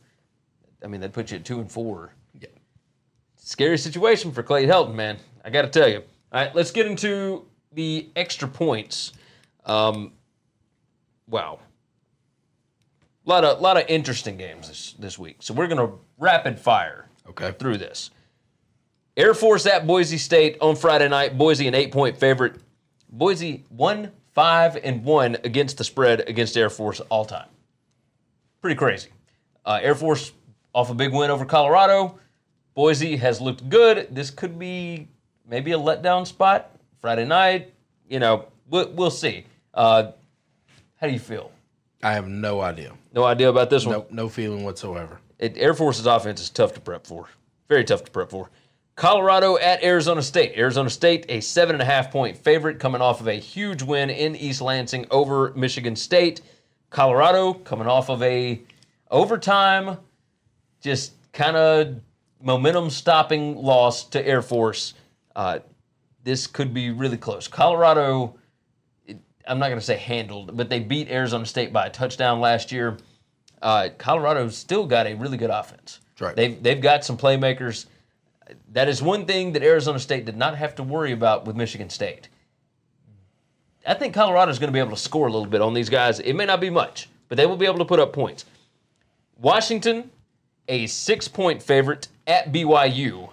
[0.85, 2.13] I mean, that puts you at two and four.
[2.39, 2.47] Yeah.
[3.37, 5.17] Scary situation for Clay Helton, man.
[5.45, 6.03] I got to tell you.
[6.31, 9.13] All right, let's get into the extra points.
[9.65, 10.13] Um,
[11.27, 11.59] wow,
[13.29, 15.37] a lot of lot of interesting games this this week.
[15.41, 17.53] So we're gonna rapid fire Okay.
[17.59, 18.11] through this.
[19.17, 21.37] Air Force at Boise State on Friday night.
[21.37, 22.57] Boise an eight point favorite.
[23.11, 27.49] Boise one five and one against the spread against Air Force all time.
[28.63, 29.11] Pretty crazy.
[29.65, 30.33] Uh, Air Force
[30.75, 32.19] off a big win over Colorado.
[32.75, 34.09] Boise has looked good.
[34.11, 35.09] This could be
[35.47, 37.75] maybe a letdown spot Friday night.
[38.09, 39.45] You know, we'll, we'll see.
[39.75, 40.13] Uh,
[40.97, 41.51] how do you feel?
[42.03, 42.93] I have no idea.
[43.13, 43.97] No idea about this one.
[43.97, 45.21] No no feeling whatsoever.
[45.39, 47.29] It, Air Force's offense is tough to prep for.
[47.69, 48.51] Very tough to prep for.
[48.97, 50.55] Colorado at Arizona State.
[50.57, 54.11] Arizona State, a seven and a half point favorite, coming off of a huge win
[54.11, 56.41] in East Lansing over Michigan State.
[56.91, 58.61] Colorado coming off of a
[59.11, 59.99] overtime,
[60.81, 62.01] just kind of
[62.43, 64.95] momentum stopping loss to Air Force.
[65.37, 65.61] Uh,
[66.25, 67.47] this could be really close.
[67.47, 68.38] Colorado,
[69.49, 72.71] I'm not going to say handled, but they beat Arizona State by a touchdown last
[72.71, 72.99] year.
[73.61, 76.01] Uh, Colorado's still got a really good offense.
[76.21, 76.37] Right.
[76.37, 77.87] They've they've got some playmakers.
[78.73, 81.91] That is one thing that Arizona State did not have to worry about with Michigan
[81.91, 82.29] State.
[83.87, 86.21] I think Colorado's going to be able to score a little bit on these guys.
[86.21, 88.45] It may not be much, but they will be able to put up points.
[89.39, 90.11] Washington,
[90.67, 93.31] a six-point favorite at BYU,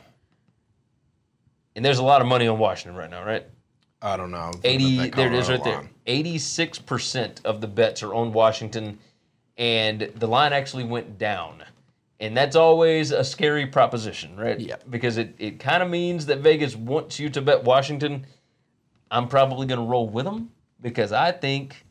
[1.75, 3.45] and there's a lot of money on Washington right now, right?
[4.01, 4.37] I don't know.
[4.37, 8.13] I'm looking at 80 there it is right Colorado there 86% of the bets are
[8.13, 8.99] on washington
[9.57, 11.63] and the line actually went down.
[12.19, 14.59] And that's always a scary proposition right?
[14.59, 14.75] Yeah.
[14.89, 18.25] because it, it kind of means that vegas wants you to bet washington.
[19.11, 21.83] I'm probably going to roll with them because i think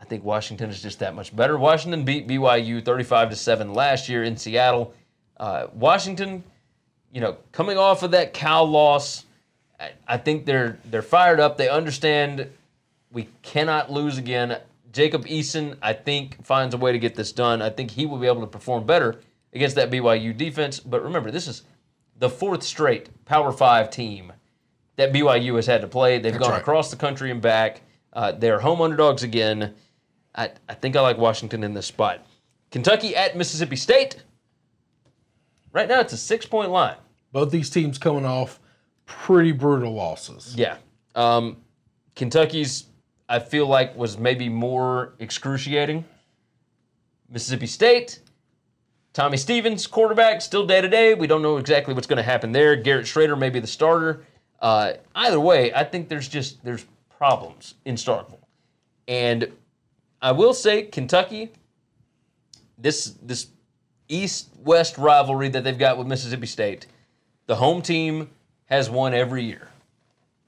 [0.00, 1.58] i think washington is just that much better.
[1.58, 4.94] Washington beat byu 35 to 7 last year in seattle.
[5.36, 6.42] Uh, washington
[7.12, 9.25] you know coming off of that cal loss
[9.78, 11.56] I- I think they're they're fired up.
[11.56, 12.50] They understand
[13.12, 14.58] we cannot lose again.
[14.92, 17.60] Jacob Eason, I think, finds a way to get this done.
[17.60, 19.20] I think he will be able to perform better
[19.52, 20.80] against that BYU defense.
[20.80, 21.62] But remember, this is
[22.18, 24.32] the fourth straight Power Five team
[24.96, 26.18] that BYU has had to play.
[26.18, 26.60] They've gone right.
[26.60, 27.82] across the country and back.
[28.12, 29.74] Uh, they're home underdogs again.
[30.34, 32.26] I, I think I like Washington in this spot.
[32.70, 34.22] Kentucky at Mississippi State.
[35.72, 36.96] Right now, it's a six point line.
[37.32, 38.58] Both these teams coming off
[39.06, 40.54] pretty brutal losses.
[40.56, 40.76] Yeah.
[41.14, 41.56] Um,
[42.14, 42.84] Kentucky's,
[43.28, 46.04] I feel like, was maybe more excruciating.
[47.28, 48.20] Mississippi State,
[49.12, 51.14] Tommy Stevens, quarterback, still day to day.
[51.14, 52.76] We don't know exactly what's going to happen there.
[52.76, 54.24] Garrett Shrader may be the starter.
[54.60, 58.38] Uh, either way, I think there's just there's problems in Starkville,
[59.08, 59.50] and
[60.22, 61.50] I will say Kentucky.
[62.78, 63.48] This this
[64.08, 66.86] East West rivalry that they've got with Mississippi State,
[67.46, 68.30] the home team
[68.66, 69.68] has won every year,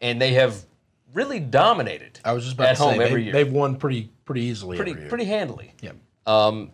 [0.01, 0.65] and they have
[1.15, 2.21] really dominated.
[2.25, 4.43] I was just about at to home say every they, year, they've won pretty pretty
[4.43, 4.77] easily.
[4.77, 5.75] pretty pretty handily.
[5.81, 5.93] Yeah.
[6.27, 6.73] Um,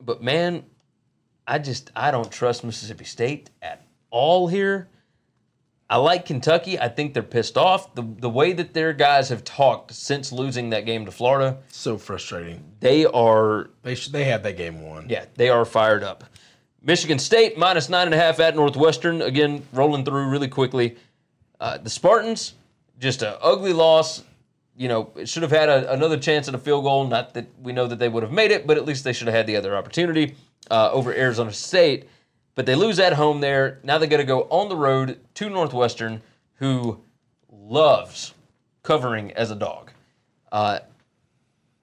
[0.00, 0.64] but man,
[1.46, 4.88] I just I don't trust Mississippi State at all here.
[5.90, 6.78] I like Kentucky.
[6.80, 7.94] I think they're pissed off.
[7.94, 11.98] The the way that their guys have talked since losing that game to Florida, So
[11.98, 12.64] frustrating.
[12.80, 15.06] they are They sh- they had that game won.
[15.10, 16.24] yeah, they are fired up.
[16.84, 19.22] Michigan State minus nine and a half at Northwestern.
[19.22, 20.96] Again, rolling through really quickly.
[21.58, 22.54] Uh, the Spartans,
[23.00, 24.22] just an ugly loss.
[24.76, 27.06] You know, it should have had a, another chance at a field goal.
[27.06, 29.28] Not that we know that they would have made it, but at least they should
[29.28, 30.34] have had the other opportunity
[30.70, 32.08] uh, over Arizona State.
[32.54, 33.80] But they lose at home there.
[33.82, 36.22] Now they got to go on the road to Northwestern,
[36.56, 37.00] who
[37.50, 38.34] loves
[38.82, 39.90] covering as a dog.
[40.52, 40.80] Uh,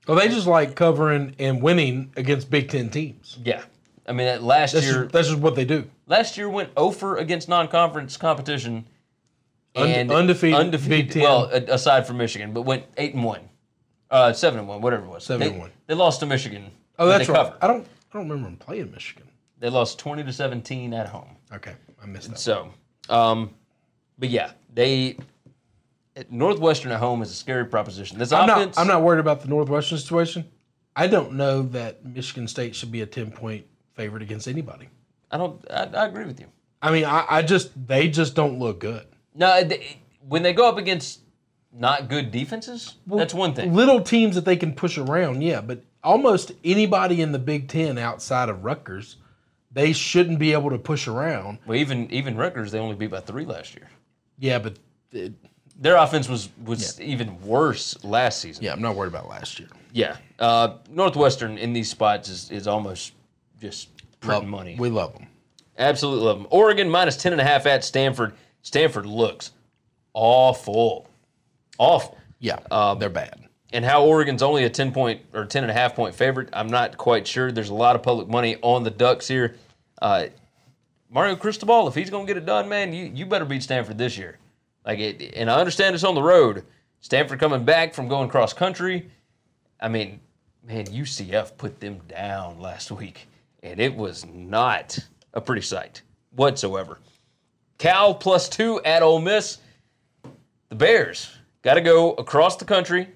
[0.08, 3.38] Well, they just like covering and winning against Big Ten teams.
[3.44, 3.64] yeah,
[4.12, 5.04] I mean that last That's year.
[5.04, 5.90] just, that's just what they do.
[6.06, 8.86] last year went over against non-conference competition
[9.74, 11.22] and undefeated undefeated.
[11.22, 13.40] Well, aside from Michigan, but went eight and one,
[14.10, 15.24] uh, seven and one, whatever it was.
[15.24, 15.72] Seven they, and one.
[15.88, 16.72] They lost to Michigan.
[17.00, 17.38] Oh, that's right.
[17.38, 17.58] covered.
[17.62, 19.30] I don't I don't remember them playing Michigan.
[19.60, 21.38] They lost twenty to seventeen at home.
[21.54, 22.38] Okay, I missed that.
[22.38, 22.74] So,
[23.08, 23.52] um,
[24.20, 25.16] but yeah, they
[26.30, 28.18] Northwestern at home is a scary proposition.
[28.18, 30.44] This I'm offense, not I'm not worried about the Northwestern situation.
[30.98, 33.68] I don't know that Michigan State should be a ten point
[34.02, 34.90] favorite against anybody.
[35.30, 35.64] I don't.
[35.70, 36.48] I, I agree with you.
[36.82, 39.06] I mean, I, I just they just don't look good.
[39.36, 41.20] No, they, when they go up against
[41.72, 43.74] not good defenses, that's one thing.
[43.74, 47.98] Little teams that they can push around, yeah, but almost anybody in the Big Ten
[47.98, 49.18] outside of Rutgers,
[49.72, 51.60] they shouldn't be able to push around.
[51.68, 53.88] Well, even even Rutgers, they only beat by three last year.
[54.40, 54.78] Yeah, but
[55.12, 55.34] it,
[55.80, 58.64] Their offense was was even worse last season.
[58.64, 59.70] yeah, I'm not worried about last year.
[59.94, 60.18] Yeah.
[60.40, 63.14] Uh, Northwestern in these spots is, is almost
[63.62, 64.76] just printing money.
[64.78, 65.28] We love them.
[65.78, 66.48] Absolutely love them.
[66.50, 68.34] Oregon minus 10 and a half at Stanford.
[68.62, 69.52] Stanford looks
[70.14, 71.08] awful.
[71.78, 72.18] Awful.
[72.40, 73.40] Yeah, Um, they're bad.
[73.74, 76.68] And how Oregon's only a 10 point or 10 and a half point favorite, I'm
[76.68, 77.52] not quite sure.
[77.52, 79.56] There's a lot of public money on the Ducks here.
[80.02, 80.26] Uh,
[81.10, 83.98] Mario Cristobal, if he's going to get it done, man, you, you better beat Stanford
[83.98, 84.38] this year.
[84.86, 86.66] Like it, and I understand it's on the road.
[87.00, 89.10] Stanford coming back from going cross country.
[89.80, 90.20] I mean,
[90.66, 93.28] man, UCF put them down last week,
[93.64, 94.98] and it was not
[95.34, 96.02] a pretty sight
[96.32, 97.00] whatsoever.
[97.78, 99.58] Cal plus two at Ole Miss.
[100.70, 101.32] The Bears
[101.62, 103.10] got to go across the country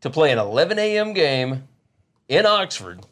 [0.00, 1.12] to play an 11 a.m.
[1.12, 1.66] game
[2.28, 3.04] in Oxford.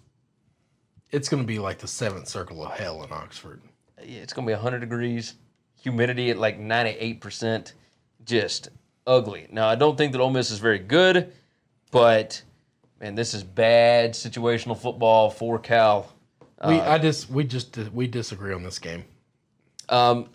[1.10, 3.62] It's going to be like the seventh circle of hell in Oxford.
[3.98, 5.34] It's going to be 100 degrees,
[5.80, 7.72] humidity at like 98%,
[8.24, 8.68] just
[9.06, 9.46] ugly.
[9.50, 11.32] Now, I don't think that Ole Miss is very good,
[11.90, 12.42] but
[13.04, 16.10] Man, this is bad situational football for Cal.
[16.68, 19.04] We I just we just we disagree on this game.
[19.88, 20.28] Um,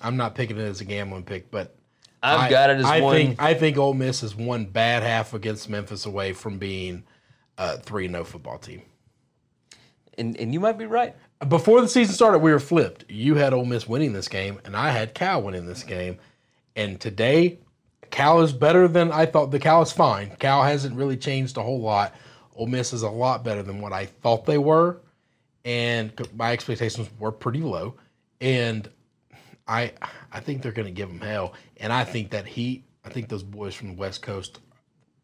[0.00, 1.74] I'm not picking it as a gambling pick, but
[2.22, 3.14] I've I- got it as I one.
[3.14, 7.04] think I think Ole Miss is one bad half against Memphis away from being
[7.56, 8.82] a three no football team.
[10.16, 11.14] and, and you might be right.
[11.48, 13.04] Before the season started, we were flipped.
[13.08, 16.18] You had Ole Miss winning this game, and I had Cal winning this game.
[16.74, 17.58] And today,
[18.10, 19.52] Cal is better than I thought.
[19.52, 20.34] The Cal is fine.
[20.40, 22.12] Cal hasn't really changed a whole lot.
[22.56, 25.00] Ole Miss is a lot better than what I thought they were,
[25.68, 27.94] and my expectations were pretty low.
[28.40, 28.88] And
[29.66, 29.92] I,
[30.32, 31.52] I think they're going to give them hell.
[31.76, 34.60] And I think that Heat, I think those boys from the West Coast,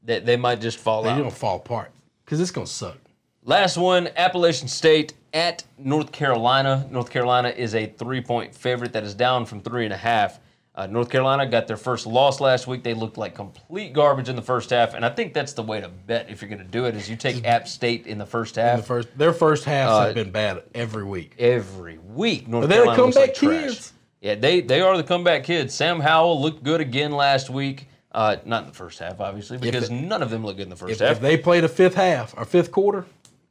[0.04, 1.18] They, they might just fall they're out.
[1.18, 1.92] going to fall apart
[2.26, 2.98] because it's going to suck.
[3.42, 6.86] Last one, Appalachian State at North Carolina.
[6.90, 10.40] North Carolina is a three-point favorite that is down from three and a half.
[10.76, 12.82] Uh, North Carolina got their first loss last week.
[12.82, 15.80] They looked like complete garbage in the first half, and I think that's the way
[15.80, 16.96] to bet if you're going to do it.
[16.96, 20.04] Is you take App State in the first half The first, their first halves Uh,
[20.06, 21.34] have been bad every week.
[21.38, 22.48] every week.
[22.48, 23.70] North they're the Carolina looks like comeback trash.
[23.74, 23.92] kids.
[24.20, 25.72] Yeah, they they are the comeback kids.
[25.74, 27.86] Sam Howell looked good again last week.
[28.10, 30.76] Uh, not in the first half, obviously, because none of them looked good in the
[30.76, 31.16] first If, half.
[31.16, 33.06] if they played a fifth half or fifth quarter,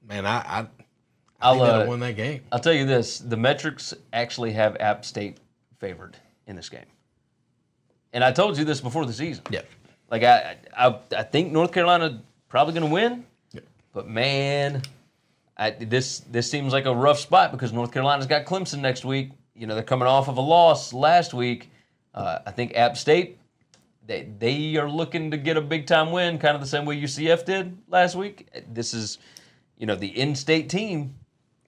[0.08, 0.68] man, I I, I
[1.42, 2.42] I'll, think they'd uh, won that game.
[2.52, 5.38] I'll tell you this: the metrics actually have App State
[5.80, 6.18] favored
[6.48, 6.86] in this game,
[8.14, 9.44] and I told you this before the season.
[9.50, 9.62] Yeah.
[10.10, 13.62] Like I, I, I think North Carolina probably going to win, Yeah.
[13.94, 14.82] but man,
[15.58, 19.32] I, this this seems like a rough spot because North Carolina's got Clemson next week.
[19.56, 21.70] You know they're coming off of a loss last week.
[22.14, 23.38] Uh, I think App State,
[24.06, 27.00] they they are looking to get a big time win, kind of the same way
[27.00, 28.50] UCF did last week.
[28.72, 29.18] This is,
[29.78, 31.16] you know, the in-state team,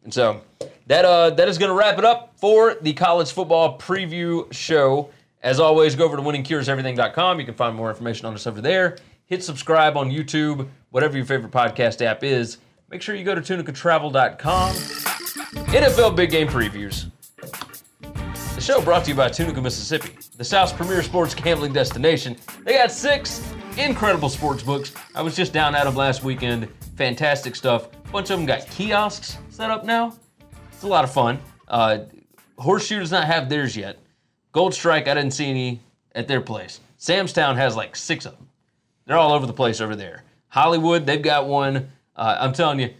[0.03, 0.41] and so
[0.87, 5.09] that uh that is going to wrap it up for the college football preview show.
[5.45, 7.39] As always, go over to winningcureseverything.com.
[7.39, 8.97] You can find more information on us over there.
[9.27, 12.57] Hit subscribe on YouTube, whatever your favorite podcast app is.
[12.89, 14.73] Make sure you go to tunicatravel.com.
[15.67, 17.11] NFL Big Game Previews.
[18.55, 22.37] The show brought to you by Tunica, Mississippi, the South's premier sports gambling destination.
[22.63, 24.93] They got six incredible sports books.
[25.13, 26.69] I was just down at them last weekend.
[26.95, 27.89] Fantastic stuff.
[27.93, 30.17] A bunch of them got kiosks set up now.
[30.71, 31.39] It's a lot of fun.
[31.67, 31.99] Uh,
[32.57, 33.99] Horseshoe does not have theirs yet.
[34.55, 35.81] Gold Strike, I didn't see any
[36.15, 36.79] at their place.
[36.95, 38.47] Sam's Town has like six of them.
[39.05, 40.23] They're all over the place over there.
[40.47, 41.91] Hollywood, they've got one.
[42.15, 42.93] Uh, I'm telling you,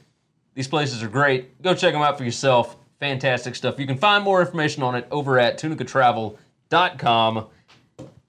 [0.54, 1.62] these places are great.
[1.62, 2.76] Go check them out for yourself.
[3.00, 3.80] Fantastic stuff.
[3.80, 7.48] You can find more information on it over at tunicatravel.com.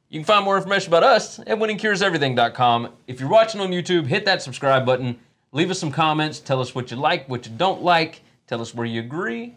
[0.09, 2.93] You can find more information about us at winningcureseverything.com.
[3.09, 5.19] If you're watching on YouTube, hit that subscribe button.
[5.51, 6.39] Leave us some comments.
[6.39, 8.21] Tell us what you like, what you don't like.
[8.47, 9.57] Tell us where you agree,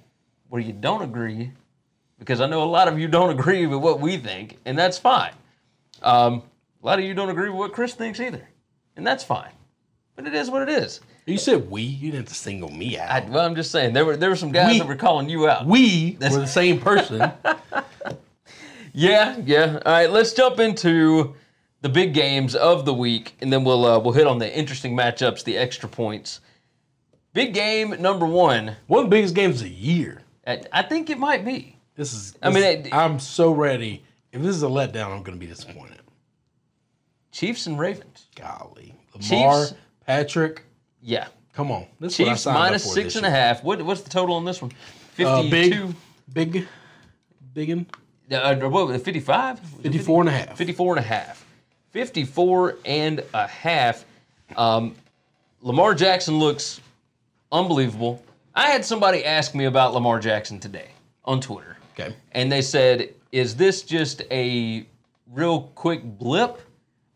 [0.50, 1.52] where you don't agree,
[2.20, 4.98] because I know a lot of you don't agree with what we think, and that's
[5.00, 5.32] fine.
[6.02, 6.44] Um,
[6.84, 8.48] a lot of you don't agree with what Chris thinks either,
[8.96, 9.52] and that's fine.
[10.16, 11.00] But it is what it is.
[11.26, 11.82] You said we.
[11.82, 13.10] You didn't have to single me out.
[13.10, 15.30] I, well, I'm just saying there were there were some guys We- that were calling
[15.30, 15.66] you out.
[15.66, 17.32] we were the same person.
[18.92, 19.80] Yeah, yeah.
[19.86, 21.36] All right, let's jump into
[21.82, 24.96] the big games of the week, and then we'll uh, we'll hit on the interesting
[24.98, 26.42] matchups, the extra points.
[27.34, 28.76] Big game number one.
[28.88, 30.24] One of the biggest games of the year.
[30.46, 31.78] I I think it might be.
[32.00, 32.34] This is.
[32.42, 34.02] I mean, it- I'm so ready.
[34.32, 36.00] If this is a letdown, I'm going to be disappointed.
[37.34, 38.28] Chiefs and Ravens.
[38.38, 39.74] Golly, Lamar, Chiefs-
[40.06, 40.64] Patrick,
[41.02, 41.28] Yeah.
[41.52, 41.88] come on.
[42.00, 43.66] This what Chiefs for six this and a half.
[43.66, 44.72] What what's the total on this one?
[45.20, 45.94] Uh, Fifty-two.
[46.34, 46.68] big, big,
[47.54, 47.86] biggin.
[48.32, 49.04] Uh, what was it?
[49.04, 49.60] 55?
[49.60, 50.58] 54 and a half.
[50.58, 51.46] 54 and a half.
[51.90, 54.06] 54 and a half.
[54.56, 54.96] Um,
[55.62, 56.80] Lamar Jackson looks
[57.52, 58.24] unbelievable.
[58.56, 60.92] I had somebody ask me about Lamar Jackson today
[61.26, 61.76] on Twitter.
[62.00, 62.16] Okay.
[62.32, 64.86] And they said, is this just a
[65.32, 66.62] real quick blip?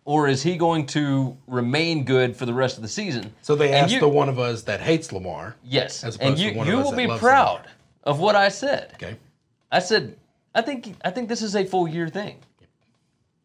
[0.06, 3.34] Or is he going to remain good for the rest of the season?
[3.42, 5.56] So they And asked you- the one of us that hates Lamar.
[5.64, 6.04] Yes.
[6.04, 7.72] as And you, to one of you us will that be proud Lamar.
[8.04, 8.92] of what I said.
[8.96, 9.16] Okay.
[9.72, 10.18] I said,
[10.54, 12.36] I think I think this is a full year thing.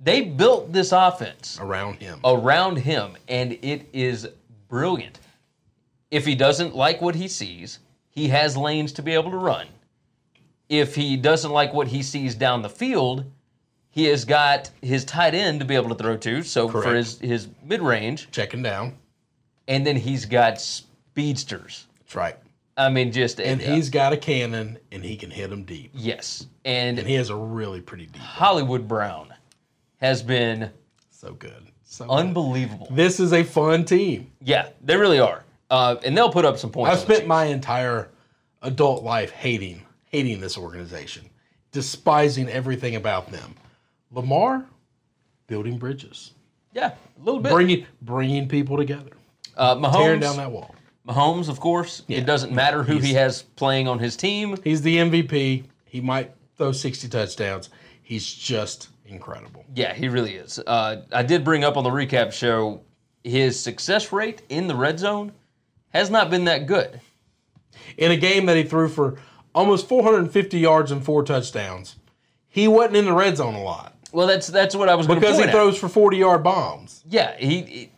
[0.00, 2.18] They built this offense Around him.
[2.24, 4.28] around him, and it is
[4.68, 5.20] brilliant.
[6.10, 7.78] If he doesn't like what he sees,
[8.10, 9.68] he has lanes to be able to run.
[10.68, 13.24] If he doesn't like what he sees down the field,
[13.90, 16.42] he has got his tight end to be able to throw to.
[16.42, 18.96] So for his his mid range, Checking down.
[19.66, 21.86] and then he's got speedsters.
[22.00, 22.36] That's right.
[22.76, 25.90] I mean, just And uh, he's got a cannon, and he can hit them deep.
[25.94, 28.22] yes, and And he has a really pretty deep.
[28.22, 29.34] Hollywood Brown
[30.00, 30.70] has been
[31.10, 31.66] So good.
[31.82, 32.12] So good.
[32.12, 32.86] unbelievable.
[32.90, 34.30] This is a fun team.
[34.42, 36.92] Yeah, they really are, uh, and they'll put up some points.
[36.92, 38.10] I've spent my entire
[38.62, 41.28] adult life hating, hating this organization,
[41.72, 43.54] despising everything about them.
[44.10, 44.64] Lamar,
[45.46, 46.32] building bridges,
[46.72, 47.52] yeah a little bit.
[47.52, 49.10] bringing, bringing people together.
[49.56, 50.74] Uh, tearing down that wall.
[51.06, 52.02] Mahomes, of course.
[52.06, 52.18] Yeah.
[52.18, 54.56] It doesn't matter who he has playing on his team.
[54.62, 55.64] He's the MVP.
[55.86, 57.70] He might throw 60 touchdowns.
[58.02, 59.64] He's just incredible.
[59.74, 60.58] Yeah, he really is.
[60.58, 62.82] Uh, I did bring up on the recap show
[63.24, 65.32] his success rate in the red zone
[65.90, 67.00] has not been that good.
[67.96, 69.18] In a game that he threw for
[69.58, 71.96] almost 450 yards and four touchdowns,
[72.48, 75.20] he wasn't in the red zone a lot Well, that's that's what I was going
[75.20, 75.50] to because he at.
[75.50, 77.02] throws for 40 yard bombs.
[77.08, 77.90] Yeah, he, he-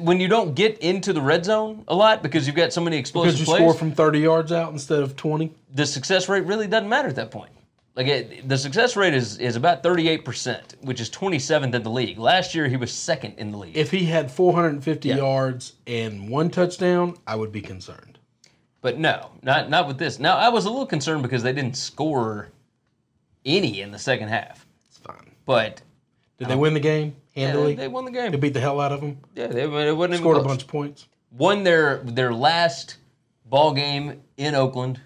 [0.00, 2.96] when you don't get into the red zone a lot because you've got so many
[2.98, 5.52] explosive Because you plays, score from 30 yards out instead of 20.
[5.74, 7.50] the success rate really doesn't matter at that point.
[7.96, 12.16] Like it, the success rate is is about 38%, which is 27th in the league.
[12.18, 13.76] Last year he was second in the league.
[13.76, 15.16] If he had 450 Yeah.
[15.16, 18.17] yards and one touchdown, I would be concerned.
[18.80, 20.18] But no, not not with this.
[20.18, 22.48] Now I was a little concerned because they didn't score
[23.44, 24.66] any in the second half.
[24.86, 25.32] It's fine.
[25.44, 25.82] But
[26.38, 27.74] Did they win the game yeah, handily?
[27.74, 28.30] they won the game.
[28.30, 29.18] They beat the hell out of them.
[29.34, 31.06] Yeah, they, it wasn't even Scored a bunch of points.
[31.32, 32.98] Won their their last
[33.46, 35.00] ball game in Oakland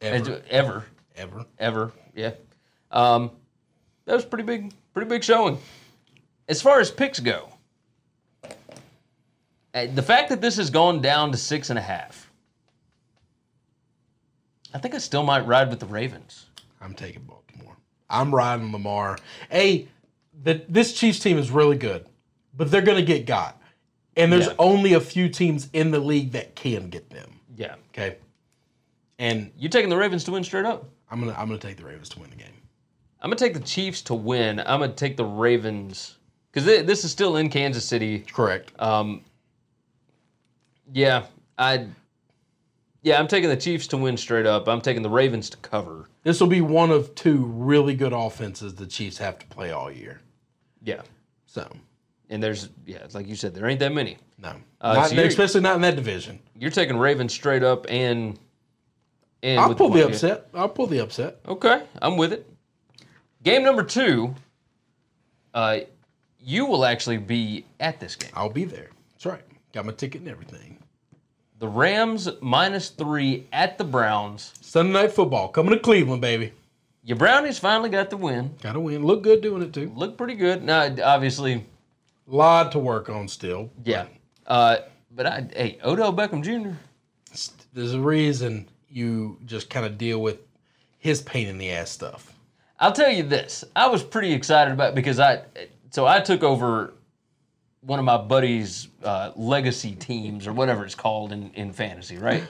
[0.00, 0.42] Ever.
[0.48, 0.86] ever.
[1.16, 1.44] Ever.
[1.58, 1.92] ever.
[2.14, 2.32] Yeah.
[2.90, 3.30] Um,
[4.06, 5.58] that was pretty big, pretty big showing.
[6.48, 7.50] As far as picks go,
[9.74, 12.29] uh, the fact that this has gone down to six and a half,
[14.74, 16.46] I think I still might ride with the Ravens.
[16.80, 17.76] I'm taking Baltimore.
[18.08, 19.18] I'm riding Lamar.
[19.50, 19.88] Hey,
[20.42, 22.06] the, this Chiefs team is really good,
[22.56, 23.60] but they're going to get got.
[24.16, 24.54] And there's Yeah.
[24.58, 27.38] only a few teams in the league that can get them.
[27.56, 27.74] Yeah.
[27.92, 28.16] Okay.
[29.18, 30.88] And you're taking the Ravens to win straight up?
[31.10, 32.52] I'm gonna I'm gonna take the Ravens to win the game.
[33.20, 34.60] I'm gonna take the Chiefs to win.
[34.60, 36.16] I'm gonna take the Ravens
[36.50, 38.20] because this is still in Kansas City.
[38.32, 38.72] Correct.
[38.80, 39.22] Um,
[40.92, 41.26] yeah,
[41.58, 41.86] I.
[43.02, 44.68] Yeah, I'm taking the Chiefs to win straight up.
[44.68, 46.08] I'm taking the Ravens to cover.
[46.22, 49.90] this will be one of two really good offenses the Chiefs have to play all
[49.90, 50.20] year.
[50.82, 51.02] Yeah,
[51.46, 51.70] So
[52.28, 54.18] and there's yeah, like you said, there ain't that many.
[54.38, 56.38] no, Uh, Not- so especially not in that division.
[56.58, 58.38] You're taking Ravens straight up and
[59.42, 60.04] and I'll pull the yeah.
[60.06, 60.48] upset.
[60.52, 61.38] I'll pull the upset.
[61.48, 62.46] Okay, I'm with it.
[63.42, 64.34] Game number two.
[65.54, 65.80] Uh,
[66.38, 68.30] you will actually be at this game.
[68.34, 68.90] I'll be there.
[69.12, 69.42] That's right.
[69.72, 70.78] Got my ticket and everything.
[71.60, 74.54] The Rams minus three at the Browns.
[74.62, 76.54] Sunday night football coming to Cleveland, baby.
[77.04, 78.54] Your Brownies finally got the win.
[78.62, 79.04] Got to win.
[79.04, 79.92] Look good doing it too.
[79.94, 80.62] Look pretty good.
[80.62, 83.70] Now, obviously, a lot to work on still.
[83.84, 84.06] yeah.
[84.46, 84.78] Uh,
[85.14, 86.76] but I, hey, Odell Beckham Jr.
[87.74, 90.38] There's a reason you just kind of deal with
[90.98, 92.32] his pain in the ass stuff.
[92.78, 93.64] I'll tell you this.
[93.76, 95.42] I was pretty excited about because I
[95.90, 96.94] so I took over
[97.82, 102.42] one of my buddies' uh, legacy teams or whatever it's called in, in fantasy, right?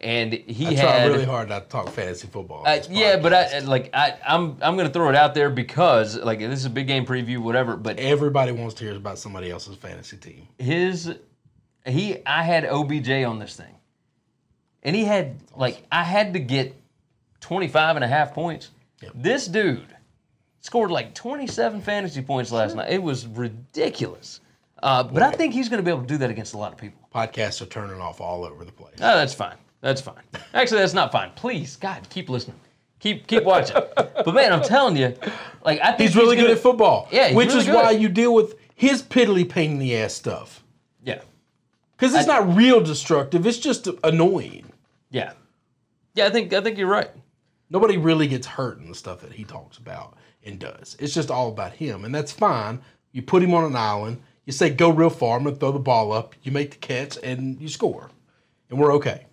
[0.00, 2.62] And he I had really hard not to talk fantasy football.
[2.66, 3.34] Uh, yeah, but.
[3.34, 6.70] I like I I'm I'm gonna throw it out there because like this is a
[6.70, 7.76] big game preview, whatever.
[7.76, 10.48] But everybody wants to hear about somebody else's fantasy team.
[10.58, 11.14] his
[11.84, 13.74] he I had OBJ on this thing.
[14.82, 16.74] And he had like I had to get
[17.40, 18.70] 25 and a half points.
[19.14, 19.94] This dude
[20.60, 22.90] scored like 27 fantasy points last night.
[22.90, 24.40] It was ridiculous.
[24.82, 26.72] Uh, but I think he's going to be able to do that against a lot
[26.72, 27.06] of people.
[27.14, 28.94] Podcasts are turning off all over the place.
[28.96, 29.56] Oh, that's fine.
[29.80, 30.22] That's fine.
[30.54, 31.30] Actually, that's not fine.
[31.36, 32.58] Please, God, keep listening.
[32.98, 33.76] Keep keep watching.
[33.96, 35.14] but man, I'm telling you,
[35.64, 37.08] like I think He's really good at football.
[37.10, 37.74] Yeah, he's which really is good.
[37.74, 40.62] why you deal with his piddly pain in the ass stuff.
[41.02, 41.22] Yeah,
[41.96, 43.46] Because it's not real destructive.
[43.46, 44.70] It's just annoying.
[45.10, 45.32] yeah,
[46.14, 46.26] yeah.
[46.26, 47.10] I think I think you're right.
[47.70, 50.94] Nobody really gets hurt in the stuff that he talks about and does.
[50.98, 52.82] It's just all about him, and that's fine.
[53.12, 54.20] You put him on an island.
[54.46, 56.34] You say, "Go real far." I'm gonna throw the ball up.
[56.42, 58.10] You make the catch, and you score,
[58.68, 59.26] and we're okay.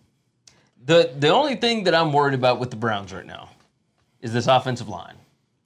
[0.83, 3.49] The the only thing that I'm worried about with the Browns right now
[4.21, 5.15] is this offensive line.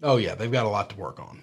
[0.03, 1.41] Oh yeah, they've got a lot to work on.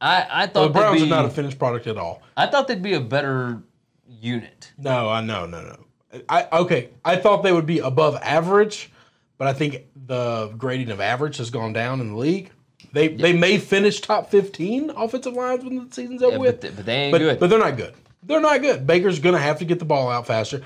[0.00, 2.22] I I The thought Browns they'd are not a finished product at all.
[2.36, 3.62] I thought they'd be a better
[4.08, 4.72] unit.
[4.78, 6.20] No, I no no no.
[6.28, 6.90] I okay.
[7.04, 8.90] I thought they would be above average,
[9.36, 12.50] but I think the grading of average has gone down in the league.
[12.92, 16.76] They they may finish top fifteen offensive lines when the season's over Yeah, with, but,
[16.76, 17.40] but they ain't but, good.
[17.40, 17.94] but they're not good.
[18.22, 18.86] They're not good.
[18.86, 20.62] Baker's going to have to get the ball out faster.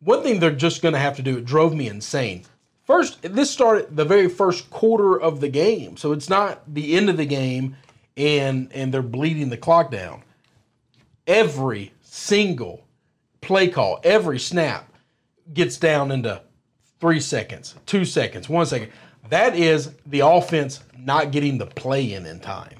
[0.00, 2.44] One thing they're just going to have to do, it drove me insane.
[2.84, 5.96] First, this started the very first quarter of the game.
[5.96, 7.76] So it's not the end of the game
[8.16, 10.22] and and they're bleeding the clock down.
[11.26, 12.86] Every single
[13.40, 14.92] play call, every snap
[15.52, 16.40] gets down into
[17.00, 18.92] three seconds, two seconds, one second.
[19.30, 22.78] That is the offense not getting the play in in time.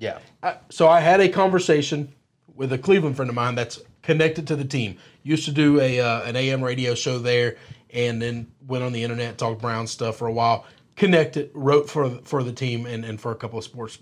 [0.00, 2.12] yeah, I- so I had a conversation
[2.54, 4.96] with a Cleveland friend of mine that's connected to the team.
[5.22, 7.56] Used to do a uh, an AM radio show there,
[7.90, 10.64] and then went on the internet, talked Brown stuff for a while.
[10.96, 13.98] Connected, wrote for for the team and, and for a couple of sports,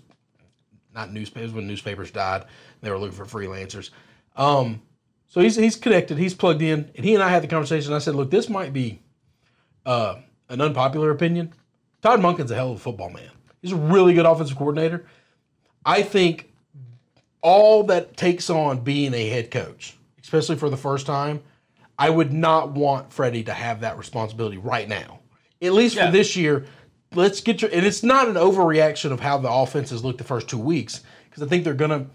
[0.95, 2.45] not newspapers when newspapers died.
[2.81, 3.89] They were looking for freelancers.
[4.35, 4.81] Um,
[5.27, 6.17] So he's he's connected.
[6.17, 7.93] He's plugged in, and he and I had the conversation.
[7.93, 9.01] I said, "Look, this might be
[9.85, 10.15] uh,
[10.49, 11.53] an unpopular opinion.
[12.01, 13.29] Todd Monken's a hell of a football man.
[13.61, 15.05] He's a really good offensive coordinator.
[15.85, 16.51] I think
[17.41, 21.41] all that takes on being a head coach, especially for the first time,
[21.97, 25.19] I would not want Freddie to have that responsibility right now.
[25.61, 26.07] At least Yeah.
[26.07, 26.65] for this year,
[27.15, 27.71] let's get your.
[27.71, 31.41] And it's not an overreaction of how the offenses looked the first two weeks because
[31.41, 32.05] I think they're gonna.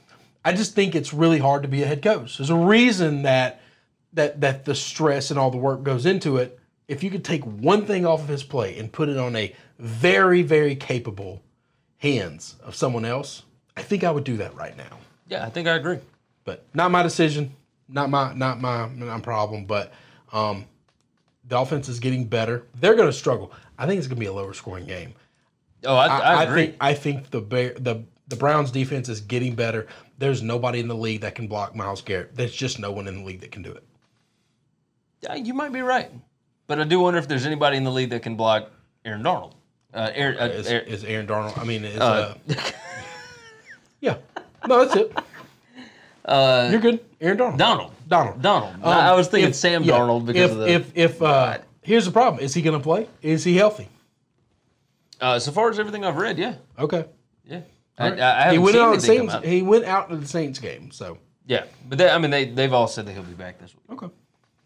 [0.45, 2.39] I just think it's really hard to be a head coach.
[2.39, 3.61] There's a reason that
[4.12, 6.59] that that the stress and all the work goes into it.
[6.93, 9.55] If you could take one thing off of his plate and put it on a
[9.78, 11.43] very very capable
[11.99, 13.43] hands of someone else,
[13.76, 15.99] I think I would do that right now Yeah, I think I agree.
[16.45, 17.55] but not my decision,
[17.88, 19.64] not my not my not problem.
[19.64, 19.93] But
[20.32, 20.66] um,
[21.49, 22.64] the offense is getting better.
[22.80, 23.53] They're going to struggle.
[23.78, 25.14] I think it's going to be a lower scoring game.
[25.84, 26.66] Oh, I, I, I, I agree.
[26.66, 29.86] think I think the Bear, the the Browns defense is getting better.
[30.18, 32.36] There's nobody in the league that can block Myles Garrett.
[32.36, 33.82] There's just no one in the league that can do it.
[35.20, 36.11] Yeah, you might be right,
[36.66, 38.70] but I do wonder if there's anybody in the league that can block
[39.04, 39.54] Aaron Donald.
[39.94, 41.58] Uh, Aaron, uh, Is, Aaron- is Aaron Darnold?
[41.58, 42.34] I mean, is uh,
[44.00, 44.16] yeah.
[44.66, 45.12] No, that's it.
[46.24, 47.58] uh, You're good, Aaron Darnold.
[47.58, 47.92] Donald.
[48.08, 48.42] Donald.
[48.42, 48.74] Donald.
[48.76, 50.68] Um, I was thinking if- Sam yeah, Darnold because if, of the.
[50.72, 53.08] if if uh, here's the problem: is he going to play?
[53.22, 53.88] Is he healthy?
[55.20, 57.04] uh, so far as everything I've read, yeah, Okay.
[57.46, 57.60] yeah.
[57.98, 59.34] I, I, I he went seen out the Saints.
[59.44, 60.90] He went out to the Saints game.
[60.90, 63.74] So Yeah, but they, I mean, they they've all said that he'll be back this
[63.74, 64.02] week.
[64.02, 64.12] okay.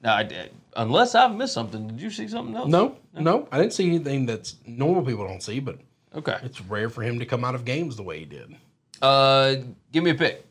[0.03, 2.69] No, I, did- unless I've missed something, did you see something else?
[2.69, 5.79] No, no, I didn't see anything that's normal people don't see, but
[6.15, 6.37] Okay.
[6.43, 8.55] it's rare for him to come out of games the way he did.
[9.03, 9.57] Uh,
[9.93, 10.45] give me a pick.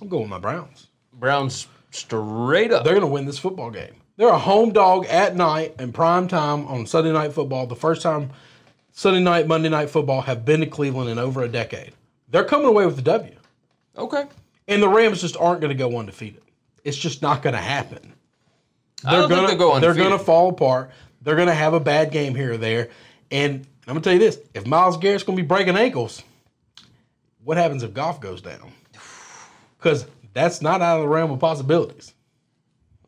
[0.00, 0.86] I'm going with my Browns.
[1.12, 2.84] Browns straight up.
[2.84, 3.94] They're going to win this football game.
[4.16, 7.66] They're a home dog at night and prime time on Sunday night football.
[7.66, 8.30] The first time
[8.92, 11.92] Sunday night, Monday night football have been to Cleveland in over a decade.
[12.28, 13.34] They're coming away with the W.
[13.96, 14.24] Okay.
[14.68, 16.42] And the Rams just aren't going to go undefeated.
[16.84, 18.14] It's just not going to happen.
[19.04, 20.90] I don't gonna they'll go they're going to fall apart.
[21.22, 22.90] They're going to have a bad game here or there.
[23.30, 26.22] And I'm going to tell you this: if Myles Garrett's going to be breaking ankles,
[27.44, 28.72] what happens if Goff goes down?
[29.78, 32.14] Because that's not out of the realm of possibilities.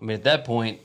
[0.00, 0.80] I mean, at that point,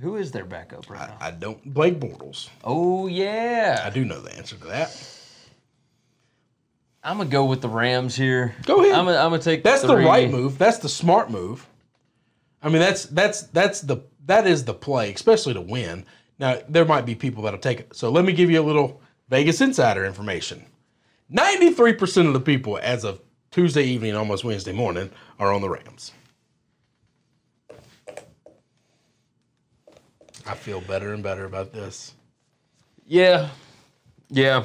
[0.00, 1.16] who is their backup right now?
[1.20, 1.62] I don't.
[1.64, 2.48] Blake Bortles.
[2.64, 5.16] Oh yeah, I do know the answer to that.
[7.02, 8.54] I'm gonna go with the Rams here.
[8.64, 8.94] Go ahead.
[8.94, 9.62] I'm gonna, I'm gonna take.
[9.62, 10.58] That's the right move.
[10.58, 11.66] That's the smart move.
[12.62, 16.06] I mean, that's that's that's the that is the play, especially to win.
[16.38, 17.94] Now there might be people that'll take it.
[17.94, 20.64] So let me give you a little Vegas insider information.
[21.28, 23.20] Ninety-three percent of the people, as of
[23.50, 26.12] Tuesday evening, almost Wednesday morning, are on the Rams.
[30.46, 32.14] I feel better and better about this.
[33.06, 33.50] Yeah,
[34.30, 34.64] yeah,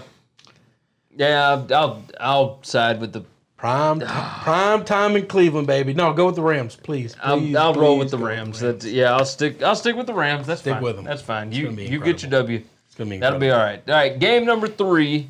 [1.15, 1.65] yeah.
[1.71, 3.25] I'll, I'll side with the.
[3.57, 5.93] Prime prime time in Cleveland, baby.
[5.93, 7.15] No, go with the Rams, please.
[7.23, 8.59] I'll, Please, I'll roll with the Rams.
[8.59, 9.63] That's, yeah, I'll stick.
[9.63, 10.45] I'll stick with the Rams.
[10.45, 10.83] That's Stick fine.
[10.83, 11.05] with 'em.
[11.05, 11.51] That's fine.
[11.53, 12.61] You be you get your W.
[12.85, 13.81] It's gonna be That'll be all right.
[13.87, 14.19] All right.
[14.19, 15.29] Game number three.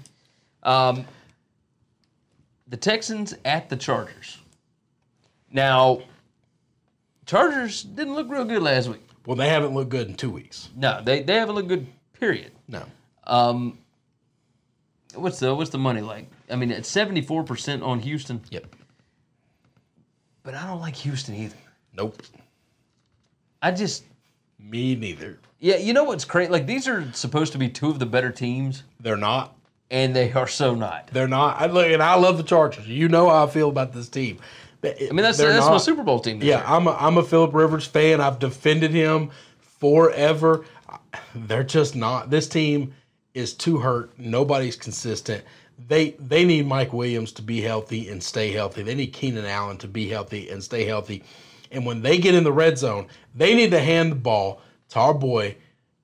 [0.64, 1.06] Um,
[2.68, 4.40] the Texans at the Chargers.
[5.52, 6.02] Now,
[7.28, 9.08] Chargers didn't look real good last week.
[9.28, 10.70] Well, they haven't looked good in two weeks.
[10.76, 11.88] No, they, they haven't looked good.
[12.20, 12.52] Period.
[12.68, 12.84] No.
[13.26, 13.78] Um,
[15.14, 16.28] what's the what's the money like?
[16.50, 18.76] I mean, it's seventy four percent on Houston, Yep.
[20.44, 21.56] but I don't like Houston either.
[21.94, 22.22] Nope.
[23.62, 24.04] I just
[24.60, 25.40] Me neither.
[25.60, 26.52] yeah, you know what's crazy?
[26.52, 29.56] Like these are supposed to be two of the better teams, They're not.
[29.90, 31.08] and they are so not.
[31.12, 31.60] They're not.
[31.62, 32.88] I look, and I love the Chargers.
[32.88, 34.38] You know how I feel about this team.
[34.84, 36.42] I I mean, that's that's my Super Bowl team.
[36.44, 36.64] Yeah, year.
[36.68, 38.22] I'm a, I'm a Philip Rivers fan.
[38.22, 40.64] I've defended him forever.
[41.34, 42.30] They're just not.
[42.30, 42.94] This team
[43.34, 44.12] is too hurt.
[44.20, 45.44] Nobody's consistent.
[45.88, 48.82] They they need Mike Williams to be healthy and stay healthy.
[48.84, 51.24] They need Keenan Allen to be healthy and stay healthy.
[51.72, 55.00] And when they get in the red zone, they need to hand the ball to
[55.00, 55.56] our boy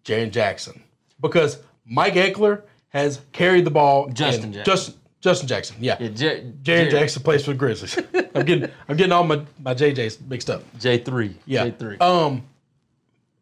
[0.03, 0.84] Jaren Jackson
[1.22, 4.09] because Mike Ekeler has carried the ball.
[4.09, 4.65] Justin Jackson.
[4.74, 5.76] Justin Justin Jackson.
[5.80, 5.97] Yeah.
[5.99, 7.97] Yeah, J- Jaren Jackson plays for the Grizzlies.
[8.36, 10.63] I'm getting I'm getting all my, my JJs mixed up.
[10.80, 11.38] J three.
[11.45, 11.65] Yeah.
[11.65, 11.97] J three.
[11.99, 12.43] Um,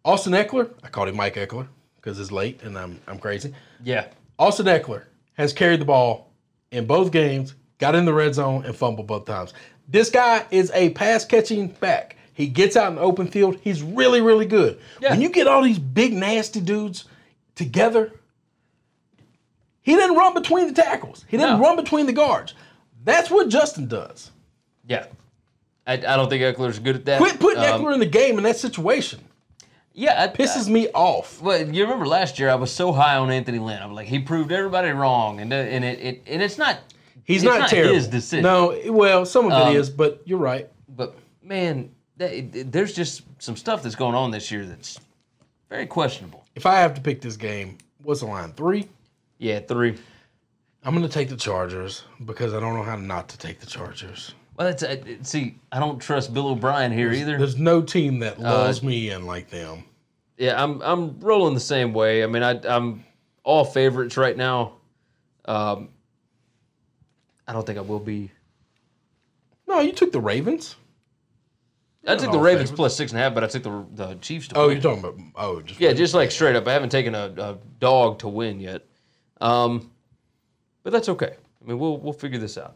[0.06, 3.54] Austin Ekeler, I called him Mike Ekeler because it's late and I'm I'm crazy.
[3.84, 4.08] yeah.
[4.38, 5.04] Austin Ekeler
[5.40, 6.32] has carried the ball
[6.72, 9.54] in both games, got in the red zone and fumbled both times.
[9.88, 12.18] This guy is a pass catching back.
[12.34, 13.58] He gets out in the open field.
[13.62, 14.80] He's really really good.
[15.02, 15.12] Yeah.
[15.12, 17.06] When you get all these big nasty dudes
[17.56, 18.12] together,
[19.82, 21.26] he didn't run between the tackles.
[21.28, 21.66] He didn't No.
[21.66, 22.54] run between the guards.
[23.04, 24.32] That's what Justin does.
[24.88, 25.06] Yeah.
[25.88, 27.20] I, I don't think Ekeler's good at that.
[27.20, 29.22] Quit putting Um, Ekeler in the game in that situation.
[30.00, 31.42] Yeah, it Pisses me off.
[31.42, 33.82] Well, you remember last year I was so high on Anthony Lynn.
[33.84, 36.80] I'm like, he proved everybody wrong, and uh, and it, it and it's not.
[37.26, 37.96] He's it's not, terrible.
[37.96, 38.44] his decision.
[38.44, 40.70] No, well, some of it Um, is, but you're right.
[40.96, 45.00] but man, they, there's just some stuff that's going on this year that's
[45.70, 46.46] very questionable.
[46.56, 48.54] If I have to pick this game, what's the line?
[48.54, 48.88] Three?
[49.38, 49.98] Yeah, three.
[50.84, 53.66] I'm going to take the Chargers because I don't know how not to take the
[53.66, 54.34] Chargers.
[54.60, 57.38] Well, that's uh, see, I don't trust Bill O'Brien here either.
[57.38, 59.86] There's no team that lulls me in like them.
[60.38, 62.26] Yeah, I'm I'm rolling the same way.
[62.26, 63.06] I mean, I, I'm
[63.46, 64.74] all favorites right now.
[65.46, 65.88] Um,
[67.48, 68.32] I don't think I will be.
[69.66, 70.76] No, you took the Ravens.
[72.06, 72.72] I took the Ravens favorites.
[72.76, 74.72] plus six and a half, but I took the the Chiefs to Oh, win.
[74.76, 76.68] you're talking about oh, just Yeah, just like straight up.
[76.68, 78.86] I haven't taken a, a dog to win yet.
[79.40, 79.90] Um,
[80.84, 81.36] but that's okay.
[81.62, 82.76] I mean, we'll we'll figure this out.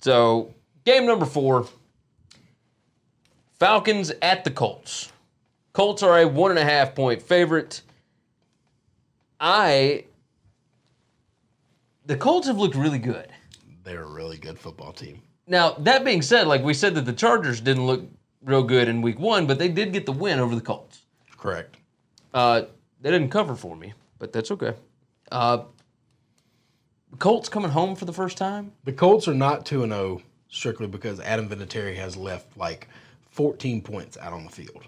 [0.00, 0.54] So,
[0.84, 1.66] game number four
[3.58, 5.12] Falcons at the Colts.
[5.72, 7.82] Colts are a one and a half point favorite.
[9.38, 10.04] I.
[12.06, 13.28] The Colts have looked really good.
[13.84, 15.22] they're a really good football team.
[15.46, 18.04] Now, that being said, like we said that the Chargers didn't look
[18.44, 21.02] real good in week one, but they did get the win over the Colts.
[21.36, 21.76] Correct.
[22.32, 22.62] Uh,
[23.00, 24.74] they didn't cover for me, but that's okay.
[25.30, 25.64] Uh,
[27.18, 28.72] Colts coming home for the first time.
[28.84, 32.88] The Colts are not 2 and 0 strictly because Adam Vinatieri has left like
[33.30, 34.84] 14 points out on the field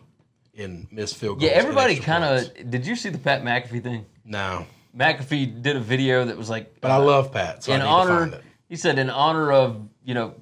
[0.54, 1.50] in missed field goals.
[1.50, 2.70] Yeah, everybody kind of.
[2.70, 4.04] Did you see the Pat McAfee thing?
[4.24, 4.66] No.
[4.96, 7.88] McAfee did a video that was like, But I love Pat, so in I need
[7.88, 8.40] to honor.
[8.68, 10.34] He said in honor of you know,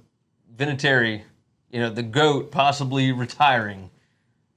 [0.57, 1.23] Vinatieri,
[1.71, 3.91] you know, the goat possibly retiring.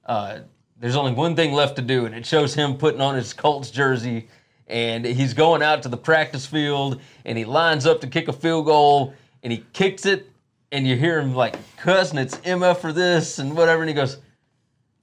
[0.04, 0.40] Uh,
[0.78, 3.70] there's only one thing left to do, and it shows him putting on his Colts
[3.70, 4.28] jersey,
[4.66, 8.32] and he's going out to the practice field, and he lines up to kick a
[8.32, 10.30] field goal, and he kicks it,
[10.72, 14.16] and you hear him like cussing, it's Emma for this and whatever, and he goes,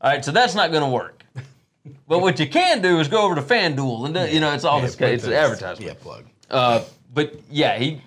[0.01, 1.23] "All right, so that's not going to work."
[2.07, 4.63] But what you can do is go over to FanDuel, and do- you know it's
[4.65, 5.01] all Yeah, this.
[5.01, 5.33] It's this.
[5.33, 5.87] advertisement.
[5.87, 6.25] Yeah, plug.
[6.49, 6.83] Uh,
[7.13, 8.01] but yeah, he,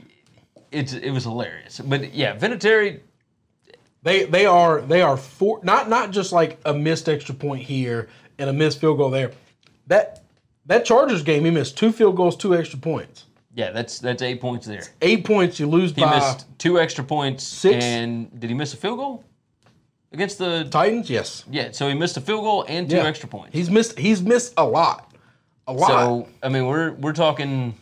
[0.70, 1.80] it's it was hilarious.
[1.80, 3.00] But yeah, Vinatieri,
[4.02, 8.09] They they are they are four not not just like a missed extra point here
[8.38, 9.32] and a missed field goal there.
[9.88, 10.22] That
[10.66, 13.24] that Chargers game, he missed two field goals, two extra points.
[13.55, 14.82] Yeah, that's that's eight points there.
[15.02, 17.44] Eight points, you lose He by missed two extra points.
[17.44, 17.84] Six.
[17.84, 19.24] And did he miss a field goal
[20.12, 20.66] against the?
[20.70, 21.09] Titans.
[21.09, 23.05] Yes, Yeah, so he missed a field goal and two Yeah.
[23.07, 23.50] extra points.
[23.55, 23.98] He's missed.
[23.98, 25.14] He's missed a lot,
[25.66, 25.86] a lot.
[25.88, 27.74] So, so I mean, we're we're talking.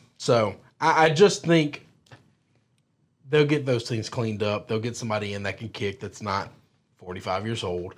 [0.81, 1.87] I, I just think
[3.31, 4.69] they'll get those things cleaned up.
[4.69, 6.51] They'll get somebody in that can kick that's not
[6.97, 7.95] forty five years old,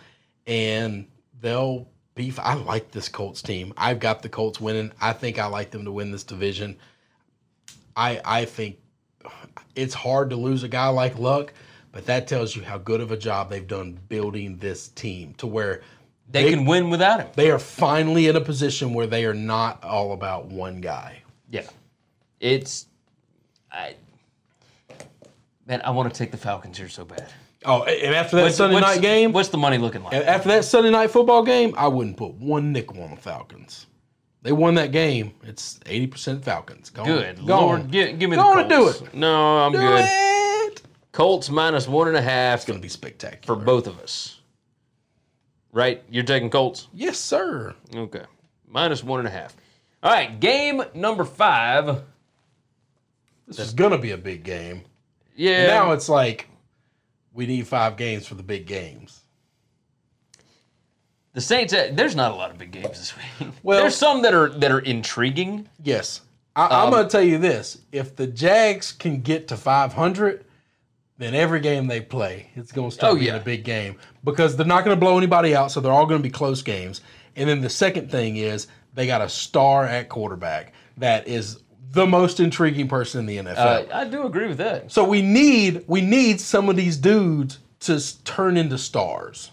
[0.46, 1.06] and
[1.40, 2.32] they'll be.
[2.38, 3.74] I like this Colts team.
[3.76, 4.92] I've got the Colts winning.
[5.00, 6.76] I think I like them to win this division.
[7.96, 8.78] I I think
[9.74, 11.52] it's hard to lose a guy like Luck,
[11.92, 15.46] but that tells you how good of a job they've done building this team to
[15.46, 15.82] where
[16.30, 17.28] They, can win without him.
[17.34, 21.22] they are finally in a position where they are not all about one guy.
[21.50, 21.66] Yeah,
[22.40, 22.86] it's.
[23.70, 23.94] I.
[25.66, 27.32] Man, I want to take the Falcons here so bad.
[27.64, 30.12] Oh, and after that What's- Sunday what's- night game, What's the money looking like?
[30.12, 33.86] after that Sunday night football game, I wouldn't put one nickel on the Falcons.
[34.44, 35.32] They won that game.
[35.42, 36.90] It's eighty percent Falcons.
[36.90, 37.46] Go Good on.
[37.46, 37.88] Go Lord, on.
[37.88, 39.00] give, give me Go the on and do Colts.
[39.00, 39.14] it.
[39.14, 40.04] No, I'm Do good.
[40.04, 40.82] it.
[41.12, 44.40] Colts minus one and a half It's gonna be spectacular for both of us.
[45.72, 46.02] Right?
[46.10, 46.88] You're taking Colts?
[46.92, 47.74] Yes, sir.
[47.96, 48.24] Okay.
[48.68, 49.56] Minus one and a half.
[50.02, 52.02] All right, game number five.
[53.48, 54.82] This is gonna be a big game.
[55.34, 55.66] Yeah.
[55.68, 56.48] Now it's like
[57.32, 59.22] we need five games for the big games.
[61.34, 61.72] The Saints.
[61.74, 63.48] uh, There's not a lot of big games this week.
[63.62, 65.68] Well- there's some that are that are intriguing.
[65.82, 66.22] Yes,
[66.56, 70.44] I, Um, I'm gonna tell you this: if the Jags can get to 500,
[71.18, 73.36] then every game they play, it's gonna start Oh, being yeah.
[73.36, 76.30] a big game because they're not gonna blow anybody out, so they're all gonna be
[76.30, 77.00] close games.
[77.36, 81.58] And then the second thing is they got a star at quarterback that is
[81.90, 83.56] the most intriguing person in the NFL.
[83.58, 84.90] Uh, I do agree with that.
[84.90, 89.50] so we need we need some of these dudes to turn into stars.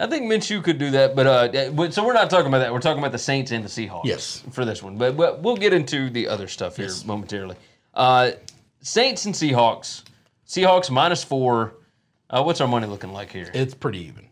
[0.00, 2.72] I think Minshew could do that, but uh, so we're not talking about that.
[2.72, 4.04] We're talking about the Saints and the Seahawks.
[4.04, 4.42] Yes.
[4.50, 7.56] For this one, but, but we'll get into the other stuff here momentarily.
[7.92, 8.32] Uh,
[8.80, 10.04] Saints and Seahawks.
[10.46, 11.74] Seahawks minus four.
[12.30, 13.50] Uh, what's our money looking like here?
[13.52, 14.28] It's pretty even.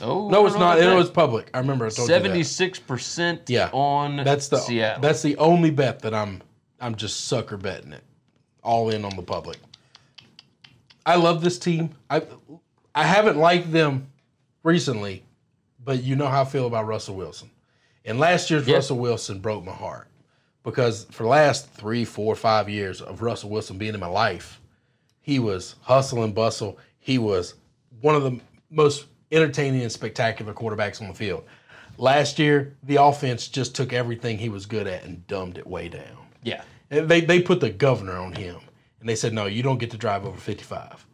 [0.00, 0.78] oh, No, it's not.
[0.78, 1.50] It was public.
[1.52, 1.90] I remember.
[1.90, 3.42] Seventy-six percent.
[3.48, 5.02] Yeah, on that's the Seattle.
[5.02, 6.40] that's the only bet that I'm
[6.80, 8.04] I'm just sucker betting it,
[8.62, 9.58] all in on the public.
[11.04, 11.90] I love this team.
[12.08, 12.22] I
[12.94, 14.11] I haven't liked them
[14.62, 15.24] recently,
[15.84, 17.50] but you know how I feel about Russell Wilson.
[18.04, 18.74] And last year's Yep.
[18.74, 20.08] Russell Wilson broke my heart
[20.64, 24.60] because for the last three, four, five years of Russell Wilson being in my life,
[25.20, 26.78] he was hustle and bustle.
[26.98, 27.54] He was
[28.00, 28.40] one of the
[28.70, 31.44] most entertaining and spectacular quarterbacks on the field.
[31.98, 35.88] Last year, the offense just took everything he was good at and dumbed it way
[35.88, 36.26] down.
[36.42, 36.62] yeah.
[36.90, 38.56] And They they put the governor on him,
[39.00, 41.06] and they said, "No, you don't get to drive over 55."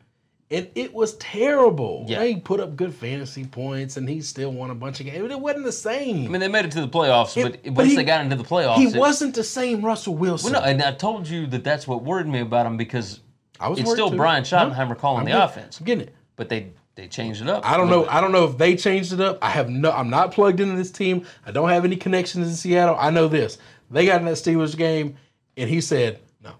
[0.51, 2.07] And it was terrible.
[2.09, 2.21] Yeah.
[2.21, 5.21] They put up good fantasy points, and he still won a bunch of games.
[5.21, 6.25] But it wasn't the same.
[6.27, 8.23] I mean, they made it to the playoffs, It- but, but once he- they got
[8.23, 10.53] into the playoffs, he it- wasn't the same Russell Wilson.
[10.53, 13.21] Well, no, and I told you that that's what worried me about him because
[13.61, 14.17] I was it's still too.
[14.17, 16.15] Brian No, Schottenheimer calling I'm the getting- offense, I'm getting it.
[16.37, 17.65] but they they changed it up.
[17.69, 18.01] I don't know.
[18.05, 18.13] bit.
[18.13, 19.39] I don't know if they changed it up.
[19.41, 19.93] I have no.
[19.93, 21.25] I'm not plugged into this team.
[21.47, 22.97] I don't have any connections in Seattle.
[22.99, 23.59] I know this.
[23.91, 25.17] They got in that Steelers game,
[25.57, 26.51] and he said, "No,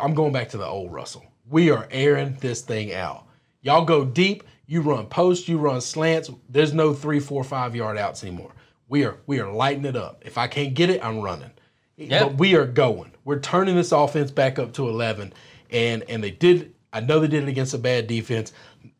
[0.00, 1.25] I'm going back to the old Russell.
[1.48, 3.24] We are airing this thing out.
[3.62, 4.44] Y'all go deep.
[4.66, 5.48] You run post.
[5.48, 6.30] You run slants.
[6.48, 8.52] There's no three, four, five yard outs anymore.
[8.88, 10.22] We are we are lighting it up.
[10.24, 11.50] If I can't get it, I'm running.
[11.96, 12.24] Yeah.
[12.24, 13.12] But we are going.
[13.24, 15.32] We're turning this offense back up to 11,
[15.70, 16.74] and and they did.
[16.92, 18.52] I know they did it against a bad defense.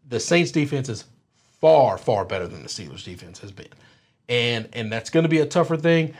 [0.08, 1.04] The Saints defense is
[1.60, 3.68] far far better than the Steelers defense has been,
[4.28, 6.14] and and that's going to be a tougher thing.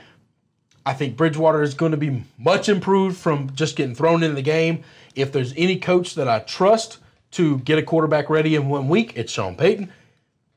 [0.84, 4.42] I think Bridgewater is going to be much improved from just getting thrown into the
[4.42, 4.84] game.
[5.16, 6.98] If there's any coach that I trust
[7.32, 9.92] to get a quarterback ready in one week, it's Sean Payton.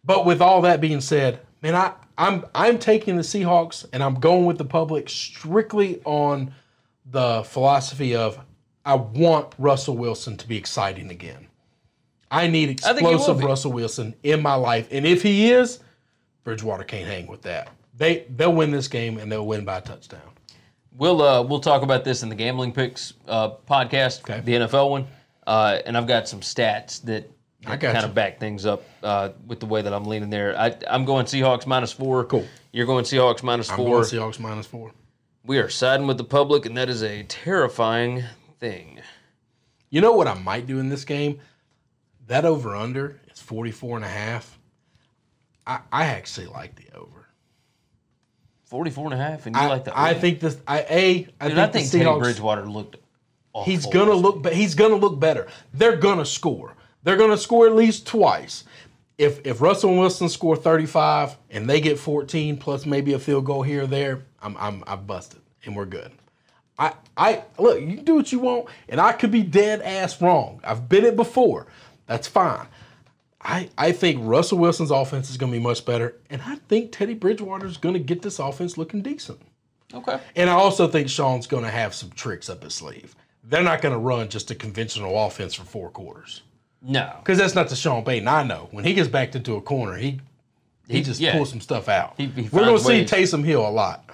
[0.03, 4.15] But with all that being said, man, I, I'm I'm taking the Seahawks and I'm
[4.15, 6.53] going with the public strictly on
[7.05, 8.39] the philosophy of
[8.85, 11.47] I want Russell Wilson to be exciting again.
[12.31, 13.45] I need I think he will explosive be.
[13.45, 15.79] Russell Wilson in my life, and if he is,
[16.43, 17.69] Bridgewater can't hang with that.
[17.97, 20.21] They they'll win this game and they'll win by a touchdown.
[20.97, 24.41] We'll uh, we'll talk about this in the gambling picks uh, podcast, Okay.
[24.41, 25.07] the NFL one,
[25.47, 27.29] uh, and I've got some stats that,
[27.65, 30.57] I that kind of back things up uh, with the way that I'm leaning there.
[30.59, 32.25] I, I'm going Seahawks minus four.
[32.25, 32.45] Cool.
[32.73, 34.01] You're going Seahawks minus I'm four.
[34.01, 34.91] going Seahawks minus four.
[35.45, 38.23] We are siding with the public, and that is a terrifying
[38.59, 38.99] thing.
[39.89, 41.39] You know what I might do in this game?
[42.27, 44.59] That over under is 44 and a half.
[45.65, 47.18] I, I actually like the over.
[48.69, 49.97] 44 and a half, and you I, like that?
[49.97, 50.57] I think this.
[50.67, 51.27] I a.
[51.41, 52.19] I Dude, think, I think Teddy.
[52.19, 52.97] Bridgewater looked.
[53.51, 53.71] Awful.
[53.71, 54.43] He's gonna look.
[54.43, 55.47] be- He's gonna look better.
[55.73, 56.75] They're gonna score.
[57.03, 58.63] They're gonna score at least twice.
[59.17, 63.63] If if Russell Wilson score 35 and they get 14 plus maybe a field goal
[63.63, 66.11] here or there, I'm I'm I've busted and we're good.
[66.77, 67.81] I I look.
[67.81, 70.61] You can do what you want, and I could be dead ass wrong.
[70.63, 71.65] I've been it before.
[72.05, 72.67] That's fine.
[73.41, 76.91] I, I think Russell Wilson's offense is going to be much better, and I think
[76.91, 79.39] Teddy Bridgewater is going to get this offense looking decent.
[79.93, 80.19] Okay.
[80.35, 83.15] And I also think Sean's going to have some tricks up his sleeve.
[83.43, 86.41] They're not going to run just a conventional offense for four quarters
[86.83, 87.11] No.
[87.19, 88.67] because that's not the Sean Payton I know.
[88.71, 90.19] When he gets backed into a corner, he
[90.87, 91.31] he, He- just yeah.
[91.31, 92.15] pulls some stuff out.
[92.17, 93.03] He- he We're going to see.
[93.05, 94.05] Taysom Hill a lot.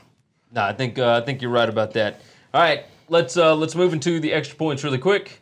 [0.53, 2.21] No, I think uh, I think you're right about that.
[2.53, 5.41] All right, let's uh, let's move into the extra points really quick.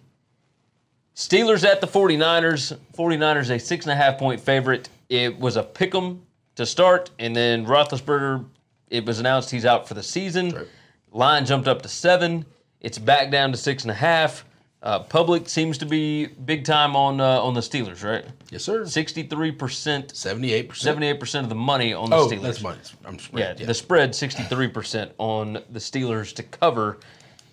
[1.16, 2.78] Steelers at the 49ers.
[2.97, 4.89] 49ers a six and a half point favorite.
[5.09, 6.22] It was a pick 'em
[6.55, 8.45] to start, and then Roethlisberger.
[8.89, 10.68] It was announced he's out for the season.
[11.11, 12.45] Line jumped up to seven.
[12.82, 14.45] It's back down to six and a half.
[14.82, 18.26] Uh, public seems to be big time on uh, on the Steelers, right?
[18.51, 18.86] Yes, sir.
[18.86, 20.84] Sixty-three percent, Seventy-eight percent.
[20.84, 22.41] seventy-eight percent of the money on the Oh, Steelers.
[22.41, 22.80] that's money.
[23.05, 23.57] I'm Yeah, spread.
[23.59, 26.97] the spread 63% on the Steelers to cover.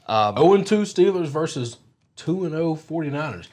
[0.08, 1.76] zero and two Steelers versus
[2.20, 3.48] two and 0 49ers.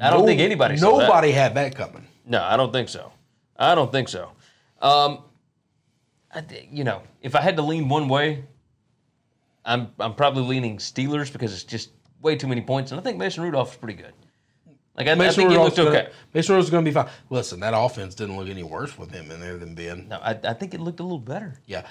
[0.00, 1.06] I don't think anybody saw that.
[1.08, 2.06] Nobody had that coming.
[2.24, 3.12] No, I don't think so.
[3.56, 4.30] I don't think so.
[4.80, 5.24] Um,
[6.32, 8.44] I, you know, if I had to lean one way,
[9.64, 13.18] I'm I'm probably leaning Steelers because it's just way too many points, and I think
[13.18, 14.12] Mason Rudolph is pretty good.
[14.96, 16.12] Like I, I think he Rudolph's looked gonna, okay.
[16.34, 17.08] Mason Rudolph's going to be fine.
[17.30, 20.08] Listen, that offense didn't look any worse with him in there than Ben.
[20.08, 21.54] No, I, I think it looked a little better.
[21.66, 21.86] Yeah.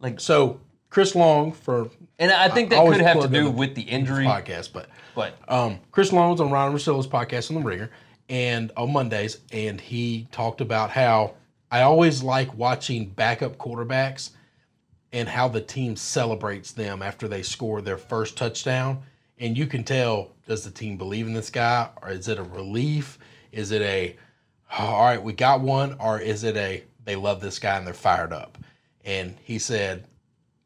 [0.00, 0.60] Like, So
[0.90, 4.24] Chris Long for and I think that always could have to do with the injury.
[4.24, 7.90] podcast, but But um, Chris was on Ryan Russillo's podcast on the Ringer
[8.28, 11.34] and on Mondays, and he talked about how
[11.70, 14.30] I always like watching backup quarterbacks
[15.12, 19.02] and how the team celebrates them after they score their first touchdown.
[19.38, 22.42] And you can tell does the team believe in this guy, or is it a
[22.42, 23.18] relief?
[23.52, 24.16] Is it a
[24.78, 27.86] "Oh, all right, we got one, or is it a they love this guy and
[27.86, 28.58] they're fired up?
[29.04, 30.04] And he said,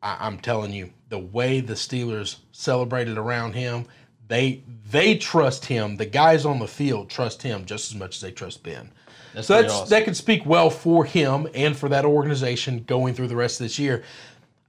[0.03, 3.87] I, I'm telling you, the way the Steelers celebrated around him,
[4.29, 5.97] they they trust him.
[5.97, 8.91] The guys on the field trust him just as much as they trust Ben.
[9.35, 9.89] That's so that's awesome.
[9.91, 13.65] that could speak well for him and for that organization going through the rest of
[13.65, 14.05] this year.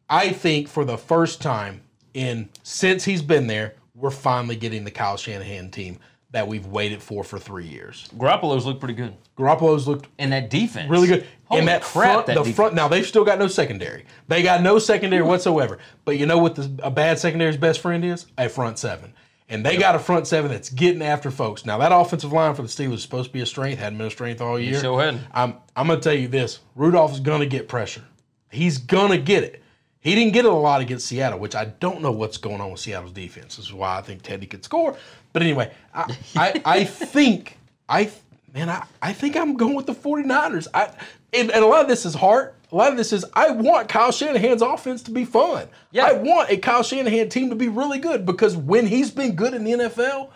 [0.10, 1.82] I think for the first time
[2.14, 5.99] in since he's been there, we're finally getting the Kyle Shanahan team
[6.32, 8.07] that we've waited for for three years.
[8.16, 11.26] Garoppolo's looked pretty good, Garoppolo's looked and that defense really good.
[11.45, 12.14] Holy and that crap!
[12.14, 12.55] front, that the defense.
[12.55, 12.74] front.
[12.76, 14.05] Now they've still got no secondary.
[14.28, 15.80] They got no secondary whatsoever.
[16.05, 16.55] But you know what?
[16.55, 19.14] The, a bad secondary's best friend is a front seven.
[19.52, 21.66] And they got a front seven that's getting after folks.
[21.66, 23.80] Now that offensive line for the Steelers is supposed to be a strength.
[23.80, 24.80] Hadn't been a strength all year.
[24.80, 25.22] sure hadn't.
[25.34, 28.04] I'm I'm gonna tell you this: Rudolph's gonna get pressure.
[28.52, 29.64] He's gonna get it.
[30.02, 32.72] He didn't get it a lot against Seattle, which I don't know what's going on
[32.72, 33.58] with Seattle's defense.
[33.58, 34.95] This is why I think Teddy could score.
[35.34, 37.58] But anyway, I I, I think
[37.89, 38.12] I
[38.54, 40.68] man, I, I think I'm going with the 49ers.
[40.74, 40.91] I
[41.34, 42.56] and, and a lot of this is heart.
[42.72, 45.67] A lot of this is I want Kyle Shanahan's offense to be fun.
[45.91, 46.05] Yeah.
[46.05, 49.53] I want a Kyle Shanahan team to be really good because when he's been good
[49.55, 50.30] in the NFL,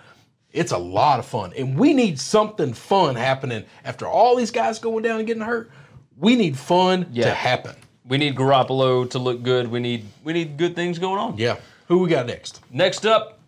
[0.52, 1.54] it's a lot of fun.
[1.58, 5.70] And we need something fun happening after all these guys going down and getting hurt.
[6.18, 7.26] We need fun Yeah.
[7.26, 7.76] to happen.
[8.06, 9.68] We need Garoppolo to look good.
[9.68, 11.38] We need we need good things going on.
[11.38, 11.58] Yeah.
[11.88, 12.62] Who we got next?
[12.72, 13.40] Next up,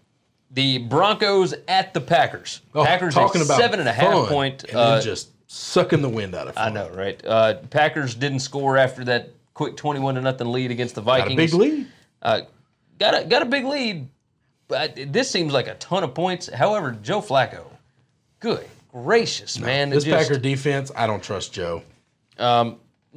[0.52, 2.62] the Broncos at the Packers.
[2.74, 4.64] Oh, Packers a seven and a half point.
[4.66, 6.72] and uh, just sucking the wind out of fun.
[6.72, 7.22] I know, right?
[7.26, 11.34] Uh, Packers didn't score after that quick twenty-one to nothing lead against the Got Vikings.
[11.34, 11.88] a big lead.
[12.22, 12.42] Uh,
[13.00, 14.08] got a got a big lead,
[14.68, 16.48] but this seems like a ton of points.
[16.50, 17.66] However, Joe Flacco,
[18.40, 21.84] good gracious, man, This just- Packer defense, I don't trust Joe.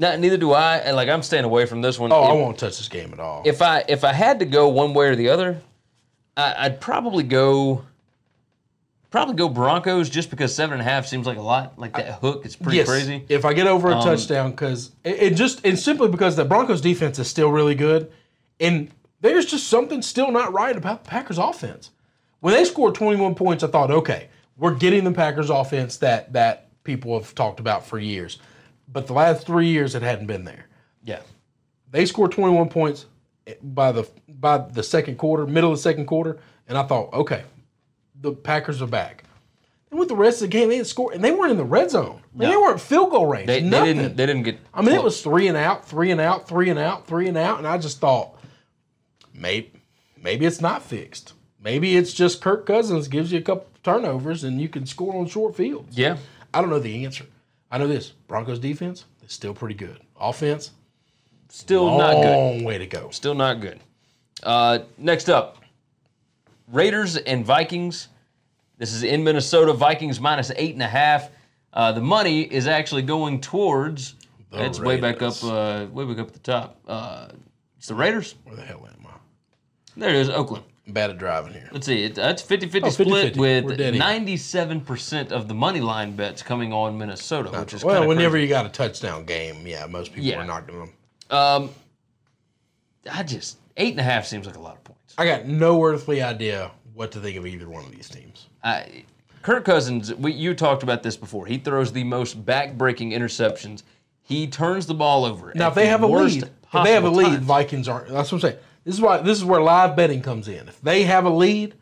[0.01, 0.76] Not, neither do I.
[0.76, 2.12] And like I'm staying away from this one.
[2.12, 3.43] Oh, I won't touch this game at all.
[3.45, 5.61] if I if I had to go one way or the other,
[6.37, 7.85] I, I'd probably go
[9.11, 11.79] probably go Broncos just because seven and a half seems like a lot.
[11.79, 13.17] Like that hook it's pretty yes, crazy.
[13.17, 16.45] Um, if I get over a touchdown, because it, it just and simply because the
[16.45, 18.13] Broncos defense is still really good,
[18.61, 18.91] and
[19.21, 21.91] there's just something still not right about the Packers offense.
[22.41, 26.69] When they scored 21 points, I thought, okay, we're getting the Packers offense that that
[26.85, 28.39] people have talked about for years.
[28.91, 30.67] But the last three years, it hadn't been there.
[31.05, 31.21] Yeah,
[31.91, 33.07] They scored 21 points
[33.63, 37.45] by the by the second quarter, middle of the second quarter, and I thought, okay,
[38.21, 39.25] the Packers are back.
[39.91, 41.64] And with the rest of the game, they didn't score, and they weren't in the
[41.64, 42.21] red zone.
[42.35, 42.51] I mean, No.
[42.51, 43.47] They weren't field goal range.
[43.47, 44.59] they, they didn't they didn't get.
[44.75, 47.39] I mean, it was three and out, three and out, three and out, three and
[47.39, 48.35] out, and I just thought,
[49.33, 49.73] maybe,
[50.23, 51.33] maybe it's not fixed.
[51.62, 55.27] Maybe it's just Kirk Cousins gives you a couple turnovers and you can score on
[55.27, 55.97] short fields.
[55.97, 56.16] yeah.
[56.55, 57.27] I don't know the answer.
[57.71, 59.99] I know this: Broncos defense is still pretty good.
[60.19, 60.71] Offense,
[61.51, 62.37] Still not good.
[62.37, 63.11] long way to go.
[63.11, 63.81] Still not good.
[64.43, 65.58] Uh, next up,
[66.73, 68.09] Raiders and Vikings.
[68.79, 69.73] This is in Minnesota.
[69.73, 71.31] Vikings minus eight and a half.
[71.73, 74.14] Uh, the money is actually going towards.
[74.51, 75.35] The it's way back up.
[75.43, 76.79] Uh, way back up at the top.
[76.87, 77.29] Uh,
[77.77, 78.35] it's the Raiders.
[78.45, 79.11] Where the hell am I?
[79.97, 80.29] There it is.
[80.31, 80.64] Oakland.
[80.87, 81.69] I'm bad at driving here.
[81.71, 82.05] Let's see.
[82.05, 83.64] It, that's 50-50 Oh, split 50-50.
[83.64, 88.45] With 97% of the money line bets coming on Minnesota, which is Well, whenever crazy.
[88.45, 90.39] you got a touchdown game, yeah, most people Yeah.
[90.39, 90.91] are not doing
[91.29, 91.37] them.
[91.39, 91.71] Um,
[93.12, 94.98] I just eight and a half seems like a lot of points.
[95.19, 98.47] I got no earthly idea what to think of either one of these teams.
[98.62, 99.05] I,
[99.43, 101.45] Kirk Cousins, we, you talked about this before.
[101.47, 103.83] He throws the most back-breaking interceptions.
[104.23, 105.53] He turns the ball over.
[105.55, 107.41] Now, if they the have a lead, if they have a possible lead.
[107.41, 108.09] Vikings aren't.
[108.09, 108.59] That's what I'm saying.
[108.85, 109.19] This is why.
[109.19, 110.69] This is where live betting comes in.
[110.69, 111.75] If they have a lead,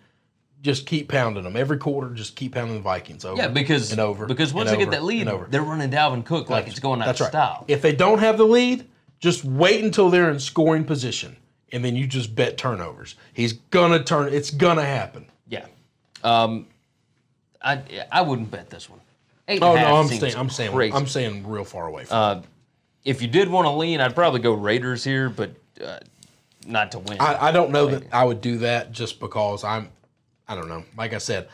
[0.62, 2.10] just keep pounding them every quarter.
[2.14, 3.40] Just keep pounding the Vikings over.
[3.40, 5.46] yeah, because and over because once they get that lead, over.
[5.48, 7.30] they're running Dalvin Cook like it's going out That's of right.
[7.30, 7.64] style.
[7.68, 8.86] If they don't have the lead,
[9.20, 11.36] just wait until they're in scoring position,
[11.72, 13.16] and then you just bet turnovers.
[13.32, 14.32] He's gonna turn.
[14.32, 15.26] It's gonna happen.
[15.48, 15.66] yeah,
[16.22, 16.66] um,
[17.62, 19.00] I I wouldn't bet this one.
[19.48, 20.36] Eight Oh no, I'm saying.
[20.36, 20.72] I'm saying.
[20.72, 20.94] crazy.
[20.94, 22.04] I'm saying real far away.
[22.04, 22.42] From Uh,
[23.04, 25.50] if you did want to lean, I'd probably go Raiders here, but
[25.84, 25.98] uh,
[26.66, 27.18] not to win.
[27.20, 29.88] I, I don't know that I would do that just because I'm.
[30.48, 30.84] I don't know.
[30.96, 31.48] Like I said,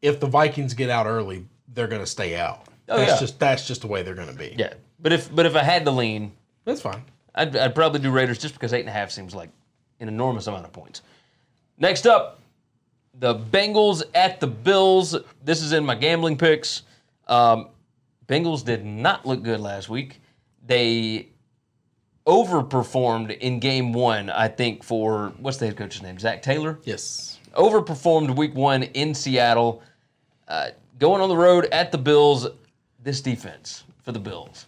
[0.00, 2.66] if the Vikings get out early, they're to stay out.
[2.88, 3.20] Oh, that's yeah.
[3.20, 4.54] just that's just the way they're to be.
[4.58, 6.32] yeah, but if but if I had to lean,
[6.64, 7.02] that's fine.
[7.34, 9.50] I'd, I'd probably do Raiders just because eight and a half seems like
[10.00, 11.02] an enormous amount of points.
[11.78, 12.40] Next up,
[13.18, 15.16] the Bengals at the Bills.
[15.44, 16.82] This is in my gambling picks.
[17.28, 17.68] Um,
[18.26, 20.20] Bengals did not look good last week.
[20.66, 21.28] They
[22.26, 26.18] overperformed in game one, I think, for what's the head coach's name?
[26.18, 26.78] Zac Taylor?
[26.84, 27.40] Yes.
[27.54, 29.82] overperformed week one in Seattle.
[30.48, 32.46] Uh, going on the road at the Bills,
[33.02, 34.66] this defense for the Bills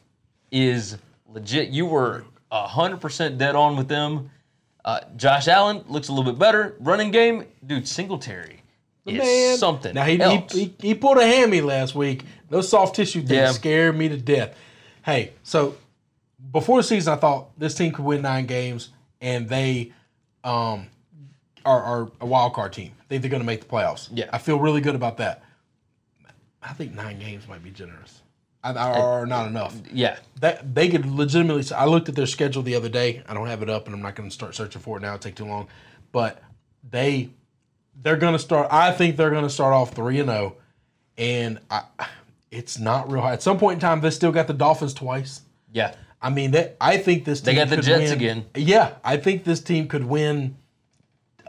[0.51, 0.99] is
[1.33, 1.69] legit.
[1.69, 2.25] You were
[2.55, 4.31] 100% dead on with them.
[4.85, 6.77] Uh, Josh Allen looks a little bit better.
[6.81, 8.63] Running game, dude, Singletary
[9.07, 10.53] is Man, something Now he, he, else.
[10.53, 12.25] he he pulled a hammy last week.
[12.51, 13.51] Those soft tissue things Yeah.
[13.53, 14.57] scared me to death.
[15.05, 15.77] Hey, so
[16.53, 18.91] before the season, I thought this team could win nine games,
[19.21, 19.93] and they
[20.43, 20.87] um
[21.65, 22.93] are, are a wild card team.
[23.01, 24.09] I think they're going to make the playoffs.
[24.13, 24.29] Yeah.
[24.33, 25.43] I feel really good about that.
[26.63, 28.21] I think nine games might be generous.
[28.65, 29.75] I, uh, or not enough.
[29.93, 31.65] yeah, That they could legitimately.
[31.77, 33.23] I looked at their schedule the other day.
[33.29, 35.09] I don't have it up, and I'm not going to start searching for it now.
[35.09, 35.69] It'll take too long.
[36.13, 36.43] But
[36.91, 37.31] they
[38.03, 38.69] they're going to start.
[38.73, 40.57] I think they're going to start off three and zero,
[41.19, 41.83] and I,
[42.51, 43.35] it's not real high.
[43.35, 45.43] At some point in time, they still got the Dolphins twice.
[45.73, 45.95] yeah.
[46.23, 48.45] I mean, that I think this team got the could Jets win- again.
[48.57, 50.57] Yeah, I think this team could win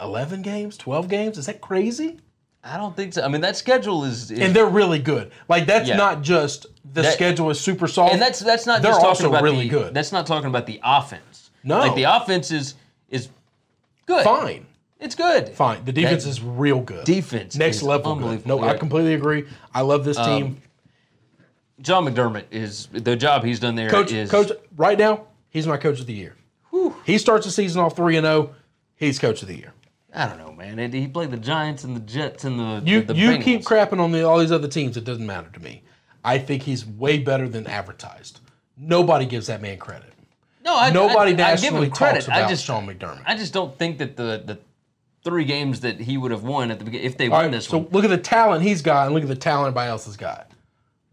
[0.02, 1.38] eleven games, twelve games.
[1.38, 2.20] Is that crazy?
[2.62, 3.22] I don't think so.
[3.24, 5.32] I mean, that schedule is, is And they're really good.
[5.48, 5.96] Like that's Yeah.
[5.98, 8.14] not just the That- schedule is super soft.
[8.14, 9.94] and that's that's not They're just talking also about really the, good.
[9.94, 11.50] That's not talking about the offense.
[11.64, 11.80] No.
[11.80, 12.76] like the offense is
[13.10, 13.30] is
[14.06, 14.24] good.
[14.24, 14.66] fine.
[15.00, 15.50] It's good.
[15.50, 15.84] Fine.
[15.86, 17.06] The defense That is real good.
[17.06, 18.14] defense next level.
[18.16, 18.24] Good.
[18.24, 18.62] unbelievable.
[18.62, 19.46] No, I completely agree.
[19.74, 20.62] I love this um, team.
[21.84, 23.90] Sean McDermott is the job he's done there.
[23.90, 26.36] coach, is- coach, right now, he's my coach of the year.
[27.06, 28.54] He starts the season off three and zero.
[28.96, 29.74] He's coach of the year.
[30.14, 30.78] I don't know, man.
[30.80, 33.64] And he played the Giants and the Jets and the You the, the you keep
[33.64, 34.96] crapping on the, all these other teams.
[34.98, 35.84] It doesn't matter to me.
[36.26, 38.40] I think he's way better than advertised.
[38.78, 40.12] Nobody gives that man credit.
[40.64, 42.16] No, I, Nobody I, I give nationally him credit.
[42.22, 43.22] talks about I just Sean McDermott.
[43.26, 44.60] I just don't think that the the
[45.24, 47.52] three games that he would have won at the beginning, if they All won right,
[47.52, 49.90] this so one, look at the talent he's got, and look at the talent everybody
[49.90, 50.52] else has got.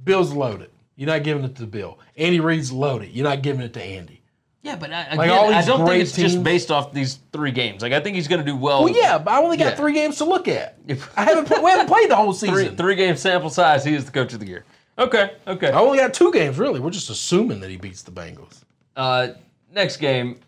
[0.03, 0.71] Bill's loaded.
[0.97, 1.99] You're not giving it to Bill.
[2.17, 3.11] Andy Reid's loaded.
[3.11, 4.21] You're not giving it to Andy.
[4.63, 7.83] yeah, but I, again, all I don't think it's just based off these three games.
[7.83, 8.85] Like I think he's going to do well.
[8.85, 9.77] Well, yeah, but I only got Yeah.
[9.77, 10.77] three games to look at.
[11.17, 11.49] I haven't.
[11.63, 12.77] We haven't played the whole three season.
[12.77, 13.85] three game sample size.
[13.85, 14.65] He is the coach of the year.
[14.99, 15.71] Okay, okay.
[15.71, 16.59] I only got two games.
[16.59, 18.63] Really, we're just assuming that he beats the Bengals.
[18.95, 19.29] Uh,
[19.73, 20.39] next game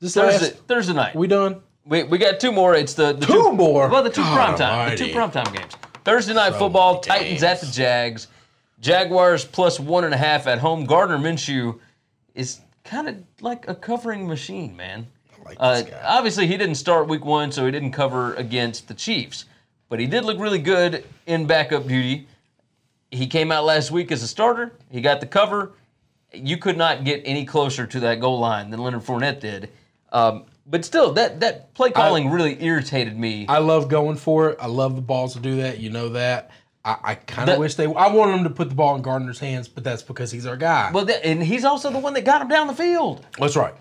[0.00, 1.14] This Thursday last, Thursday night.
[1.14, 1.60] we done?
[1.84, 2.74] We, we got two more.
[2.74, 3.88] It's the, the Two more?
[3.90, 5.40] Well, the two God primetime, the two almighty.
[5.40, 5.72] primetime games.
[6.04, 6.94] Thursday night football.
[7.06, 8.28] many Titans at the Jags.
[8.80, 10.84] Jaguars plus one and a half at home.
[10.86, 11.78] Gardner Minshew
[12.34, 15.06] is kind of like a covering machine, man.
[15.44, 16.00] like Uh, this guy.
[16.04, 19.44] obviously, he didn't start week one, so he didn't cover against the Chiefs.
[19.90, 22.26] But he did look really good in backup duty.
[23.14, 24.72] He came out last week as a starter.
[24.90, 25.72] He got the cover.
[26.32, 29.70] You could not get any closer to that goal line than Leonard Fournette did.
[30.12, 33.46] Um, but still, that that play calling really irritated me.
[33.48, 34.58] I love going for it.
[34.60, 35.78] I love the balls to do that.
[35.78, 36.50] You know that.
[36.84, 37.86] I, I kind of wish they.
[37.86, 40.56] I wanted them to put the ball in Gardner's hands, but that's because he's our
[40.56, 40.90] guy.
[40.92, 43.24] well, that, and he's also the one that got him down the field.
[43.38, 43.74] that's right.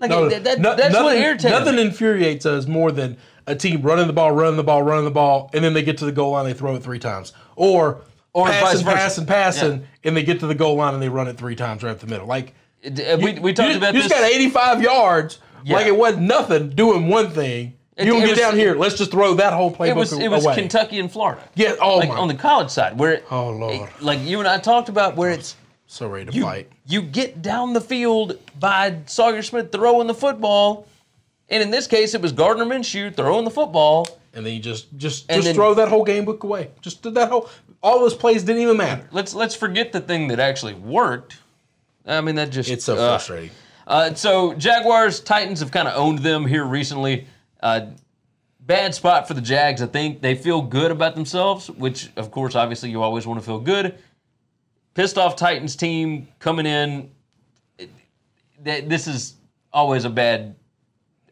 [0.00, 1.82] Like No, that, that- no- that's what nothing, irritated nothing me.
[1.82, 3.16] infuriates us more than
[3.48, 5.98] a team running the ball, running the ball, running the ball, and then they get
[5.98, 8.02] to the goal line, they throw it three times, or
[8.38, 9.86] Or passing, passing, passing, Yeah.
[10.04, 11.98] and they get to the goal line and they run it three times right up
[12.00, 12.26] the middle.
[12.26, 14.08] Like we, we talked you, about you this.
[14.10, 15.76] just got 85 yards, Yeah.
[15.76, 17.74] like it wasn't nothing doing one thing.
[17.96, 18.76] It- you don't get was- down here.
[18.76, 20.54] Let's just throw that whole playbook it was it was away.
[20.54, 21.42] Kentucky and Florida.
[21.56, 21.74] Yeah.
[21.80, 22.16] Oh like my.
[22.16, 23.88] on the college side, where it, Oh, Lord.
[24.00, 25.56] like you and I talked about, where it's
[25.88, 26.70] so ready to you, fight.
[26.86, 30.86] you get down the field by Sawyer Smith throwing the football,
[31.48, 34.06] and in this case, it was Gardner Minshew throwing the football.
[34.34, 36.70] And then you just just And just then- throw that whole game book away.
[36.80, 37.48] Just did that whole.
[37.82, 39.08] All those plays didn't even matter.
[39.12, 41.38] Let's let's forget the thing that actually worked.
[42.06, 43.50] I mean, that just It's so uh, frustrating.
[43.86, 47.26] Uh, so Jaguars, Titans have kind of owned them here recently.
[47.60, 47.86] Uh,
[48.60, 49.80] bad spot for the Jags.
[49.82, 53.46] I think they feel good about themselves, which of course, obviously, you always want to
[53.46, 53.98] feel good.
[54.94, 57.10] Pissed off Titans team coming in.
[58.60, 59.36] This is
[59.72, 60.56] always a bad,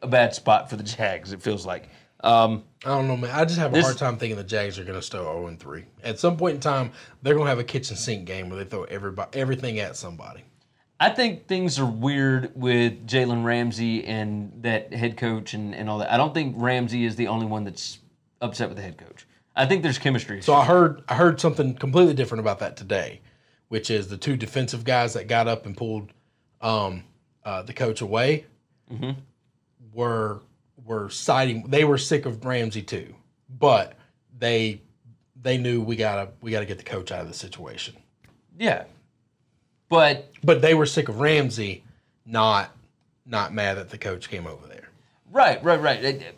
[0.03, 1.33] a bad spot for the Jags.
[1.33, 1.89] It feels like.
[2.27, 3.31] Um, I don't know, man.
[3.31, 5.47] I just have a This- hard time thinking the Jags are going to start 0
[5.47, 5.85] and 3.
[6.03, 8.69] At some point in time, they're going to have a kitchen sink game where they
[8.69, 10.43] throw everybody everything at somebody.
[10.99, 15.99] I think things are weird with Jalen Ramsey and that head coach and, and all
[15.99, 16.11] that.
[16.13, 17.99] I don't think Ramsey is the only one that's
[18.41, 19.27] upset with the head coach.
[19.55, 20.43] I think there's chemistry.
[20.43, 23.21] So I heard I heard something completely different about that today,
[23.69, 26.13] which is the two defensive guys that got up and pulled
[26.61, 27.05] um,
[27.45, 28.47] uh, the coach away
[28.93, 29.21] Mm-hmm.
[29.93, 30.41] were
[30.87, 31.65] were siding.
[31.69, 33.15] They were sick of Ramsey too,
[33.59, 33.95] but
[34.39, 34.81] they
[35.41, 37.95] they knew we gotta we gotta get the coach out of the situation.
[38.59, 38.85] yeah,
[39.89, 41.85] but But they were sick of Ramsey,
[42.25, 42.71] not
[43.25, 44.89] not mad that the coach came over there.
[45.31, 46.03] right, right, right.
[46.03, 46.35] It-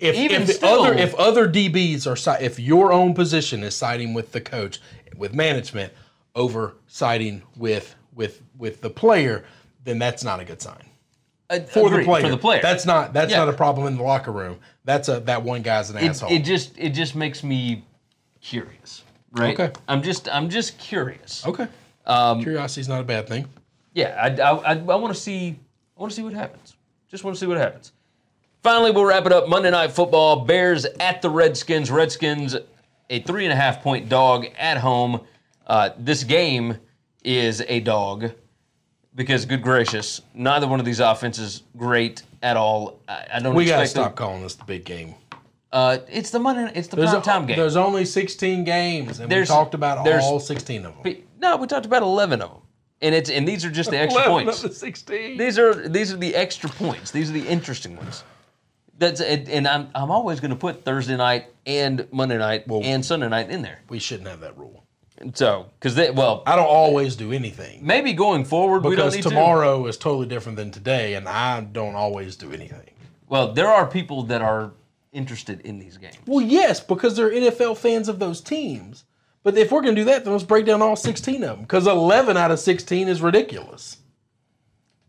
[0.00, 4.12] If, Even if still- other if other DBs are if your own position is siding
[4.12, 4.80] with the coach
[5.16, 5.92] with management
[6.34, 9.44] over siding with with with the player,
[9.84, 10.84] then that's not a good sign
[11.50, 12.22] uh, for agreed, the player.
[12.24, 13.38] For the player, that's not that's Yeah.
[13.38, 14.58] not a problem in the locker room.
[14.84, 16.30] That's a that one guy's an it, asshole.
[16.32, 17.84] it just it just makes me
[18.40, 19.58] curious, right?
[19.58, 19.72] Okay.
[19.88, 21.46] I'm just I'm just curious.
[21.46, 21.66] okay,
[22.06, 23.46] Um, curiosity's not a bad thing.
[23.94, 25.58] Yeah, I, I, I, I want to see
[25.96, 26.74] I want to see what happens.
[27.10, 27.92] Just want to see what happens.
[28.62, 29.48] Finally, we'll wrap it up.
[29.48, 31.90] Monday Night Football: Bears at the Redskins.
[31.90, 32.56] Redskins
[33.10, 35.20] a three and a half point dog at home.
[35.66, 36.76] Uh, this game
[37.22, 38.32] is a dog
[39.14, 43.00] because, good gracious, neither one of these offenses great at all.
[43.08, 45.14] I, I don't We gotta expect them- stop calling this the big game.
[45.72, 46.70] Uh, it's the Monday.
[46.74, 47.56] It's the There's prime a- time game.
[47.56, 51.16] There's only 16 games, and There's- we talked about all 16 of them.
[51.40, 52.60] No, we talked about eleven of them,
[53.02, 54.62] and it's and these are just the extra 11 points.
[54.64, 55.36] of the 16.
[55.36, 57.10] These are these are the extra points.
[57.10, 58.22] These are the interesting ones.
[58.98, 63.04] That's and and I'm I'm always going to put Thursday night and Monday night and
[63.04, 63.80] Sunday night in there.
[63.88, 64.83] We shouldn't have that rule.
[65.34, 67.86] So because they well I don't always do anything.
[67.86, 71.60] maybe going forward we don't because need tomorrow is totally different than today, and I
[71.60, 72.80] don't always do anything.
[72.86, 72.92] to.
[73.28, 74.72] Well, there are people that are
[75.12, 76.16] interested in these games.
[76.26, 79.04] Well, yes, because they're NFL fans of those teams.
[79.44, 81.60] But if we're going to do that, then let's break down all 16 of them,
[81.60, 83.98] because 11 out of 16 is ridiculous.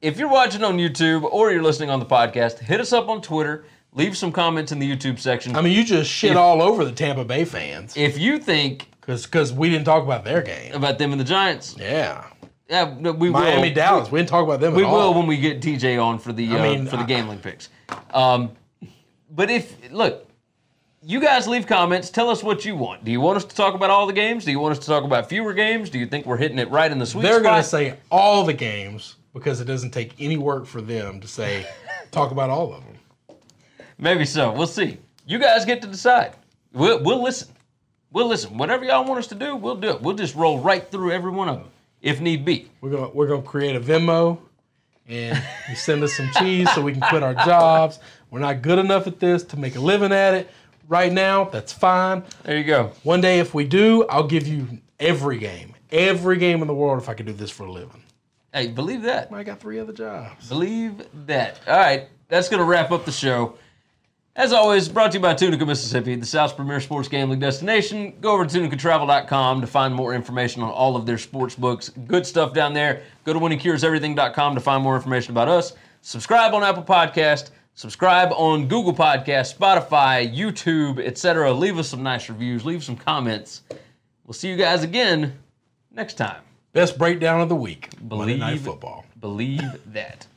[0.01, 3.21] if you're watching on YouTube or you're listening on the podcast, hit us up on
[3.21, 3.65] Twitter.
[3.93, 5.55] Leave some comments in the YouTube section.
[5.55, 9.53] I mean, you just shit all over the Tampa Bay fans if you think because
[9.53, 10.73] we didn't talk about their game.
[10.73, 12.25] about them and the Giants, Yeah,
[12.69, 13.75] yeah, we Miami will.
[13.75, 14.11] Dallas.
[14.11, 14.73] We didn't talk about them.
[14.73, 15.13] We will all.
[15.13, 17.69] when we get TJ on for the uh, mean, for the I- gambling picks.
[18.13, 18.51] Um,
[19.29, 20.27] but if look,
[21.03, 22.09] you guys leave comments.
[22.09, 23.03] Tell us what you want.
[23.05, 24.43] Do you want us to talk about all the games?
[24.45, 25.89] Do you want us to talk about fewer games?
[25.91, 27.43] Do you think we're hitting it right in the sweet They're spot?
[27.43, 31.27] going to say all the games because it doesn't take any work for them to
[31.27, 31.67] say
[32.11, 33.37] talk about all of them.
[33.99, 34.51] Maybe so.
[34.51, 34.97] We'll see.
[35.27, 36.33] You guys get to decide.
[36.73, 37.49] We'll, we'll listen.
[38.15, 38.57] We'll listen.
[38.57, 40.01] Whatever y'all want us to do, we'll do it.
[40.01, 41.67] We'll just roll right through every one of them
[42.01, 42.71] if need be.
[42.79, 44.39] We're gonna we're gonna create a Venmo,
[45.05, 47.99] and you send us some cheese so we can quit our jobs.
[48.31, 50.49] We're not good enough at this to make a living at it
[50.87, 51.43] right now.
[51.43, 52.23] That's fine.
[52.43, 52.93] There you go.
[53.03, 54.65] One day, if we do, I'll give you
[54.97, 58.01] every game, every game in the world if I could do this for a living.
[58.53, 59.29] Hey, believe that.
[59.33, 60.47] I got three other jobs.
[60.47, 61.59] Believe that.
[61.67, 63.57] All right, that's to wrap up the show.
[64.37, 68.13] As always, brought to you by Tunica, Mississippi, the South's premier sports gambling destination.
[68.19, 71.87] Go over to tunicatravel.com to find more information on all of their sports books.
[72.05, 73.03] Good stuff down there.
[73.23, 75.71] Go to winningcureseverything.com to find more information about us.
[76.01, 77.51] Subscribe on Apple Podcast.
[77.75, 81.53] Subscribe on Google Podcast, Spotify, YouTube, etc.
[81.53, 82.65] Leave us some nice reviews.
[82.65, 83.61] Leave some comments.
[84.25, 85.39] We'll see you guys again
[85.91, 86.41] next time.
[86.73, 87.87] Best breakdown of the week.
[88.01, 89.05] Monday Night Football.
[89.21, 89.61] Believe
[89.93, 90.27] that.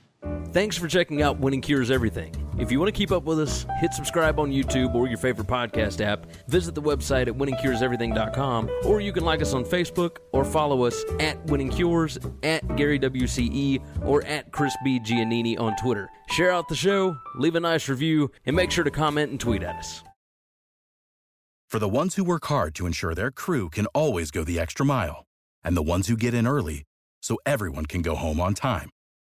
[0.53, 2.35] Thanks for checking out Winning Cures Everything.
[2.59, 5.47] If you want to keep up with us, hit subscribe on YouTube or your favorite
[5.47, 6.27] podcast app.
[6.49, 11.05] Visit the website at winningcureseverything.com, or you can like us on Facebook or follow us
[11.21, 14.99] at Winning Cures, at Gary WCE, or at Chris B.
[14.99, 16.09] Giannini on Twitter.
[16.31, 19.63] Share out the show, leave a nice review, and make sure to comment and tweet
[19.63, 20.03] at us.
[21.69, 24.85] For the ones who work hard to ensure their crew can always go the extra
[24.85, 25.27] mile,
[25.63, 26.85] and the ones who get in early
[27.21, 28.91] so everyone can go home on time,